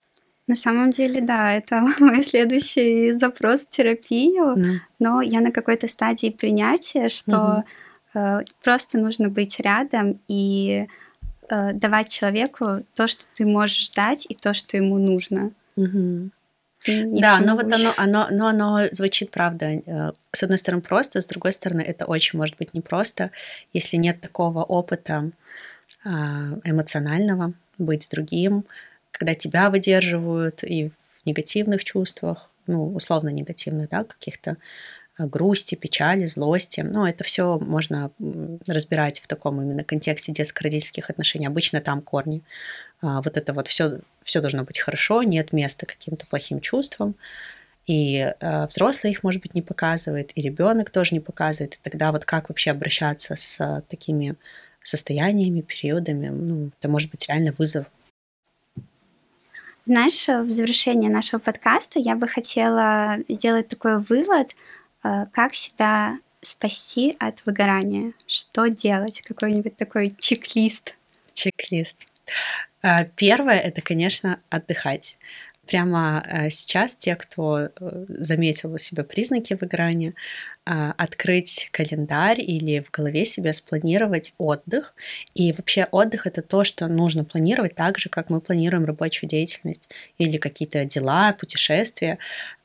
На 0.47 0.55
самом 0.55 0.91
деле, 0.91 1.21
да, 1.21 1.53
это 1.53 1.81
мой 1.99 2.23
следующий 2.23 3.13
запрос 3.13 3.61
в 3.61 3.69
терапию, 3.69 4.55
Да. 4.55 4.69
но 4.99 5.21
я 5.21 5.41
на 5.41 5.51
какой-то 5.51 5.87
стадии 5.87 6.29
принятия, 6.29 7.09
что 7.09 7.63
э, 8.13 8.41
просто 8.63 8.97
нужно 8.97 9.29
быть 9.29 9.59
рядом 9.59 10.19
и 10.27 10.87
э, 11.49 11.73
давать 11.73 12.09
человеку 12.09 12.85
то, 12.95 13.07
что 13.07 13.25
ты 13.35 13.45
можешь 13.45 13.89
дать, 13.91 14.25
и 14.29 14.35
то, 14.35 14.53
что 14.53 14.77
ему 14.77 14.97
нужно. 14.97 15.51
Мгм. 15.75 16.31
Да, 16.85 17.39
но 17.39 17.55
вот 17.55 17.65
оно, 17.65 17.93
оно, 17.97 18.27
но 18.31 18.47
оно 18.47 18.87
звучит, 18.91 19.31
правда, 19.31 19.65
э, 19.65 20.11
с 20.31 20.43
одной 20.43 20.57
стороны 20.57 20.81
просто, 20.81 21.19
с 21.19 21.25
другой 21.25 21.51
стороны 21.51 21.81
это 21.81 22.05
очень 22.05 22.39
может 22.39 22.55
быть 22.57 22.73
непросто, 22.73 23.31
если 23.73 23.97
нет 23.97 24.21
такого 24.21 24.63
опыта 24.63 25.31
а, 26.05 26.59
эмоционального, 26.63 27.53
быть 27.77 28.07
другим, 28.09 28.63
когда 29.17 29.33
тебя 29.33 29.69
выдерживают 29.69 30.63
и 30.63 30.89
в 30.89 31.25
негативных 31.25 31.83
чувствах, 31.83 32.51
ну, 32.67 32.93
условно 32.93 33.29
негативных, 33.29 33.89
да, 33.89 34.03
каких-то 34.03 34.57
а, 35.17 35.25
грусти, 35.25 35.73
печали, 35.73 36.25
злости. 36.25 36.81
Ну, 36.81 37.05
это 37.05 37.23
все 37.23 37.57
можно 37.57 38.11
разбирать 38.67 39.19
в 39.19 39.27
таком 39.27 39.59
именно 39.59 39.83
контексте 39.83 40.31
детско-родительских 40.31 41.09
отношений. 41.09 41.47
Обычно 41.47 41.81
там 41.81 42.01
корни. 42.01 42.43
А, 43.01 43.21
вот 43.23 43.37
это 43.37 43.53
вот 43.53 43.67
все, 43.67 44.01
все 44.23 44.39
должно 44.39 44.63
быть 44.63 44.79
хорошо, 44.79 45.23
нет 45.23 45.51
места 45.51 45.87
каким-то 45.87 46.27
плохим 46.27 46.59
чувствам. 46.61 47.15
И 47.87 48.33
э, 48.39 48.67
взрослый 48.67 49.13
их, 49.13 49.23
может 49.23 49.41
быть, 49.41 49.55
не 49.55 49.61
показывает, 49.61 50.31
и 50.35 50.41
ребенок 50.41 50.89
тоже 50.89 51.15
не 51.15 51.21
показывает. 51.21 51.75
И 51.75 51.79
тогда 51.81 52.11
вот 52.11 52.25
как 52.25 52.49
вообще 52.49 52.71
обращаться 52.71 53.37
с 53.37 53.81
такими 53.87 54.35
состояниями, 54.83 55.61
периодами, 55.61 56.27
ну, 56.27 56.71
это 56.77 56.89
может 56.89 57.09
быть 57.09 57.27
реально 57.29 57.55
вызов. 57.57 57.85
Знаешь, 59.87 60.27
в 60.27 60.49
завершение 60.49 61.09
нашего 61.09 61.39
подкаста 61.39 61.97
я 61.97 62.15
бы 62.15 62.27
хотела 62.27 63.19
сделать 63.29 63.69
такой 63.69 63.99
вывод, 63.99 64.53
э, 65.05 65.23
как 65.31 65.53
себя 65.53 66.15
спасти 66.41 67.15
от 67.19 67.45
выгорания, 67.45 68.11
что 68.27 68.67
делать, 68.67 69.21
какой-нибудь 69.21 69.77
такой 69.77 70.11
чек-лист. 70.19 70.93
Чек-лист. 71.31 72.05
Э, 72.83 73.05
первое 73.15 73.59
это, 73.59 73.81
конечно, 73.81 74.41
отдыхать 74.49 75.19
прямо 75.65 76.21
э, 76.27 76.49
сейчас 76.49 76.97
те, 76.97 77.15
кто 77.15 77.69
заметил 78.09 78.73
у 78.73 78.77
себя 78.77 79.05
признаки 79.05 79.53
выгорания, 79.53 80.15
открыть 80.67 81.69
календарь 81.71 82.41
или 82.41 82.79
в 82.81 82.91
голове 82.91 83.25
себе 83.25 83.53
спланировать 83.53 84.33
отдых. 84.37 84.95
И 85.33 85.53
вообще 85.53 85.87
отдых 85.91 86.27
это 86.27 86.41
то, 86.41 86.63
что 86.63 86.87
нужно 86.87 87.23
планировать 87.23 87.75
так 87.75 87.97
же, 87.97 88.09
как 88.09 88.29
мы 88.29 88.41
планируем 88.41 88.85
рабочую 88.85 89.29
деятельность 89.29 89.87
или 90.17 90.37
какие-то 90.37 90.83
дела, 90.85 91.31
путешествия. 91.33 92.17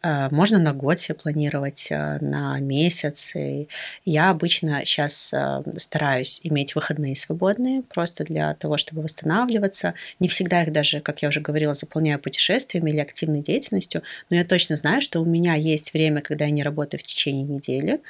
А, 0.03 0.28
можно 0.30 0.59
на 0.59 0.72
год 0.72 0.98
себе 0.98 1.14
планировать, 1.14 1.88
а, 1.90 2.18
на 2.20 2.59
месяц. 2.59 3.36
И 3.36 3.68
я 4.05 4.30
обычно 4.30 4.84
сейчас 4.84 5.32
стараюсь 5.76 6.40
иметь 6.42 6.74
выходные 6.74 7.14
свободные, 7.14 7.82
просто 7.82 8.24
для 8.24 8.55
того, 8.55 8.76
чтобы 8.76 9.03
восстанавливаться. 9.03 9.94
Не 10.18 10.28
всегда 10.28 10.62
их 10.62 10.72
даже, 10.72 11.00
как 11.00 11.22
я 11.22 11.28
уже 11.28 11.40
говорила, 11.40 11.74
заполняю 11.74 12.18
путешествиями 12.18 12.90
или 12.90 12.98
активной 12.98 13.42
деятельностью, 13.42 14.03
но 14.30 14.36
я 14.36 14.44
точно 14.44 14.76
знаю, 14.76 15.03
что 15.03 15.20
у 15.20 15.24
меня 15.24 15.55
есть 15.55 15.92
время, 15.94 16.20
когда 16.20 16.46
я 16.46 16.50
не 16.50 16.62
работаю 16.62 17.00
в 17.00 17.05
течение 17.05 17.44
недели, 17.44 17.91
годы, 17.93 18.03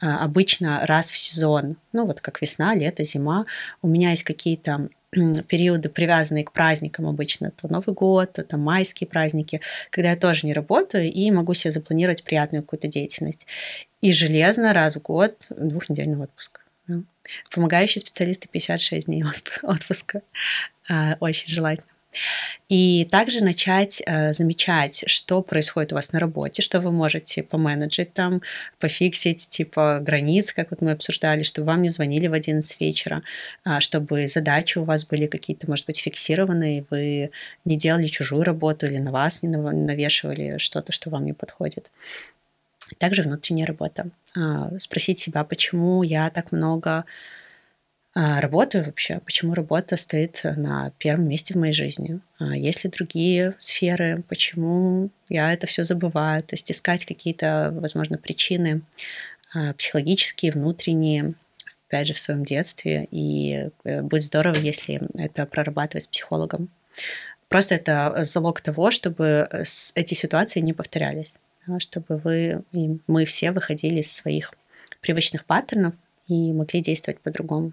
а, 0.00 0.24
обычно 0.24 0.86
раз 0.86 1.10
в 1.10 1.16
сезон, 1.16 1.76
ну 1.92 2.06
вот 2.06 2.20
как 2.20 2.40
весна, 2.40 2.74
лето, 2.74 3.04
зима, 3.04 3.46
у 3.82 3.88
меня 3.88 4.10
есть 4.10 4.22
какие-то 4.22 4.88
периоды, 5.48 5.88
привязанные 5.88 6.44
к 6.44 6.52
праздникам 6.52 7.06
обычно, 7.06 7.50
то 7.50 7.68
Новый 7.68 7.94
год, 7.94 8.34
то 8.34 8.44
там 8.44 8.60
майские 8.60 9.08
праздники, 9.08 9.60
когда 9.90 10.10
я 10.10 10.16
тоже 10.16 10.46
не 10.46 10.52
работаю 10.52 11.12
и 11.12 11.30
могу 11.30 11.54
себе 11.54 11.72
запланировать 11.72 12.24
приятную 12.24 12.62
какую-то 12.62 12.88
деятельность. 12.88 13.46
И 14.00 14.12
железно 14.12 14.72
раз 14.72 14.96
в 14.96 15.02
год 15.02 15.46
двухнедельный 15.50 16.18
отпуск. 16.18 16.60
Помогающие 17.50 18.00
специалисты 18.00 18.48
56 18.48 19.06
дней 19.06 19.24
отпуска. 19.62 20.22
А, 20.88 21.16
очень 21.20 21.48
желательно. 21.48 21.97
И 22.68 23.06
также 23.10 23.42
начать 23.42 24.02
э, 24.04 24.32
замечать, 24.32 25.04
что 25.06 25.42
происходит 25.42 25.92
у 25.92 25.94
вас 25.94 26.12
на 26.12 26.20
работе, 26.20 26.60
что 26.60 26.80
вы 26.80 26.92
можете 26.92 27.42
поменеджить 27.42 28.12
там, 28.12 28.42
пофиксить 28.78 29.48
типа 29.48 30.00
границ, 30.02 30.52
как 30.52 30.70
вот 30.70 30.82
мы 30.82 30.92
обсуждали, 30.92 31.42
чтобы 31.44 31.68
вам 31.68 31.82
не 31.82 31.88
звонили 31.88 32.26
в 32.26 32.34
11 32.34 32.80
вечера, 32.80 33.22
э, 33.64 33.80
чтобы 33.80 34.26
задачи 34.28 34.78
у 34.78 34.84
вас 34.84 35.06
были 35.06 35.26
какие-то, 35.26 35.68
может 35.68 35.86
быть, 35.86 36.00
фиксированные, 36.00 36.84
вы 36.90 37.30
не 37.64 37.76
делали 37.76 38.06
чужую 38.06 38.42
работу 38.42 38.86
или 38.86 38.98
на 38.98 39.12
вас 39.12 39.42
не 39.42 39.48
навешивали 39.48 40.58
что-то, 40.58 40.92
что 40.92 41.08
вам 41.10 41.24
не 41.24 41.32
подходит. 41.32 41.90
Также 42.98 43.22
внутренняя 43.22 43.66
работа. 43.66 44.10
Э, 44.36 44.78
спросить 44.78 45.18
себя, 45.18 45.44
почему 45.44 46.02
я 46.02 46.28
так 46.30 46.52
много 46.52 47.04
а, 48.14 48.40
работаю 48.40 48.84
вообще, 48.84 49.20
почему 49.24 49.54
работа 49.54 49.96
стоит 49.96 50.40
на 50.42 50.90
первом 50.98 51.28
месте 51.28 51.54
в 51.54 51.58
моей 51.58 51.72
жизни. 51.72 52.20
А, 52.38 52.56
есть 52.56 52.84
ли 52.84 52.90
другие 52.90 53.54
сферы, 53.58 54.24
почему 54.28 55.10
я 55.28 55.52
это 55.52 55.66
все 55.66 55.84
забываю. 55.84 56.42
То 56.42 56.54
есть 56.54 56.70
искать 56.70 57.04
какие-то, 57.04 57.70
возможно, 57.72 58.18
причины 58.18 58.82
а, 59.54 59.74
психологические, 59.74 60.52
внутренние, 60.52 61.34
опять 61.86 62.08
же, 62.08 62.14
в 62.14 62.18
своем 62.18 62.44
детстве. 62.44 63.06
И 63.10 63.68
э, 63.84 64.02
будет 64.02 64.22
здорово, 64.22 64.56
если 64.56 65.00
это 65.14 65.46
прорабатывать 65.46 66.04
с 66.04 66.08
психологом. 66.08 66.70
Просто 67.48 67.76
это 67.76 68.24
залог 68.24 68.60
того, 68.60 68.90
чтобы 68.90 69.48
эти 69.94 70.14
ситуации 70.14 70.60
не 70.60 70.74
повторялись, 70.74 71.38
чтобы 71.78 72.16
вы 72.16 72.62
и 72.72 72.98
мы 73.06 73.24
все 73.24 73.52
выходили 73.52 74.00
из 74.00 74.12
своих 74.12 74.52
привычных 75.00 75.46
паттернов 75.46 75.94
и 76.26 76.52
могли 76.52 76.82
действовать 76.82 77.20
по-другому. 77.20 77.72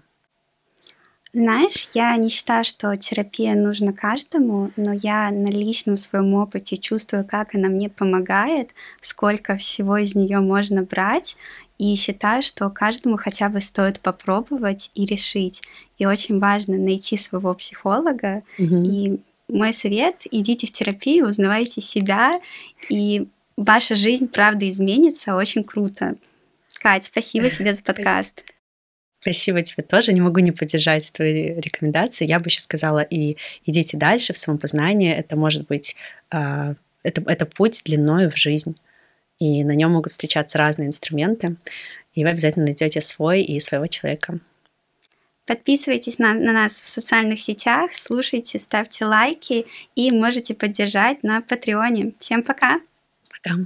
Знаешь, 1.36 1.88
я 1.92 2.16
не 2.16 2.30
считаю, 2.30 2.64
что 2.64 2.96
терапия 2.96 3.54
нужна 3.54 3.92
каждому, 3.92 4.70
но 4.78 4.94
я 4.94 5.30
на 5.30 5.48
личном 5.48 5.98
своем 5.98 6.32
опыте 6.32 6.78
чувствую, 6.78 7.26
как 7.26 7.54
она 7.54 7.68
мне 7.68 7.90
помогает, 7.90 8.70
сколько 9.02 9.58
всего 9.58 9.98
из 9.98 10.14
нее 10.14 10.40
можно 10.40 10.82
брать, 10.82 11.36
и 11.76 11.94
считаю, 11.94 12.40
что 12.40 12.70
каждому 12.70 13.18
хотя 13.18 13.50
бы 13.50 13.60
стоит 13.60 14.00
попробовать 14.00 14.90
и 14.94 15.04
решить. 15.04 15.60
И 15.98 16.06
очень 16.06 16.38
важно 16.38 16.78
найти 16.78 17.18
своего 17.18 17.52
психолога. 17.52 18.42
Угу. 18.58 18.74
И 18.76 19.20
мой 19.48 19.74
совет: 19.74 20.22
идите 20.30 20.66
в 20.66 20.72
терапию, 20.72 21.28
узнавайте 21.28 21.82
себя, 21.82 22.40
и 22.88 23.28
ваша 23.58 23.94
жизнь, 23.94 24.28
правда, 24.28 24.70
изменится 24.70 25.36
очень 25.36 25.64
круто. 25.64 26.16
Кать, 26.80 27.04
спасибо 27.04 27.50
тебе 27.50 27.74
за 27.74 27.82
подкаст. 27.82 28.38
Спасибо 28.38 28.55
тебе 29.32 29.82
тоже. 29.82 30.12
Не 30.12 30.20
могу 30.20 30.40
не 30.40 30.52
поддержать 30.52 31.10
твои 31.12 31.54
рекомендации. 31.60 32.26
Я 32.26 32.38
бы 32.38 32.46
еще 32.46 32.60
сказала 32.60 33.00
и 33.00 33.36
идите 33.64 33.96
дальше 33.96 34.32
в 34.32 34.38
самопознание. 34.38 35.16
Это 35.16 35.36
может 35.36 35.66
быть 35.66 35.96
а, 36.30 36.74
это, 37.06 37.22
это 37.26 37.46
путь 37.46 37.82
длиной 37.84 38.28
в 38.28 38.36
жизнь. 38.36 38.76
И 39.38 39.62
на 39.64 39.72
нем 39.72 39.92
могут 39.92 40.10
встречаться 40.10 40.58
разные 40.58 40.88
инструменты. 40.88 41.56
И 42.14 42.24
вы 42.24 42.30
обязательно 42.30 42.64
найдете 42.64 43.00
свой 43.00 43.42
и 43.42 43.60
своего 43.60 43.86
человека. 43.86 44.40
Подписывайтесь 45.46 46.18
на, 46.18 46.34
на 46.34 46.52
нас 46.52 46.72
в 46.72 46.88
социальных 46.88 47.40
сетях, 47.40 47.92
слушайте, 47.94 48.58
ставьте 48.58 49.04
лайки 49.04 49.64
и 49.94 50.10
можете 50.10 50.54
поддержать 50.54 51.22
на 51.22 51.40
Патреоне. 51.40 52.14
Всем 52.18 52.42
пока! 52.42 52.80
Пока! 53.30 53.60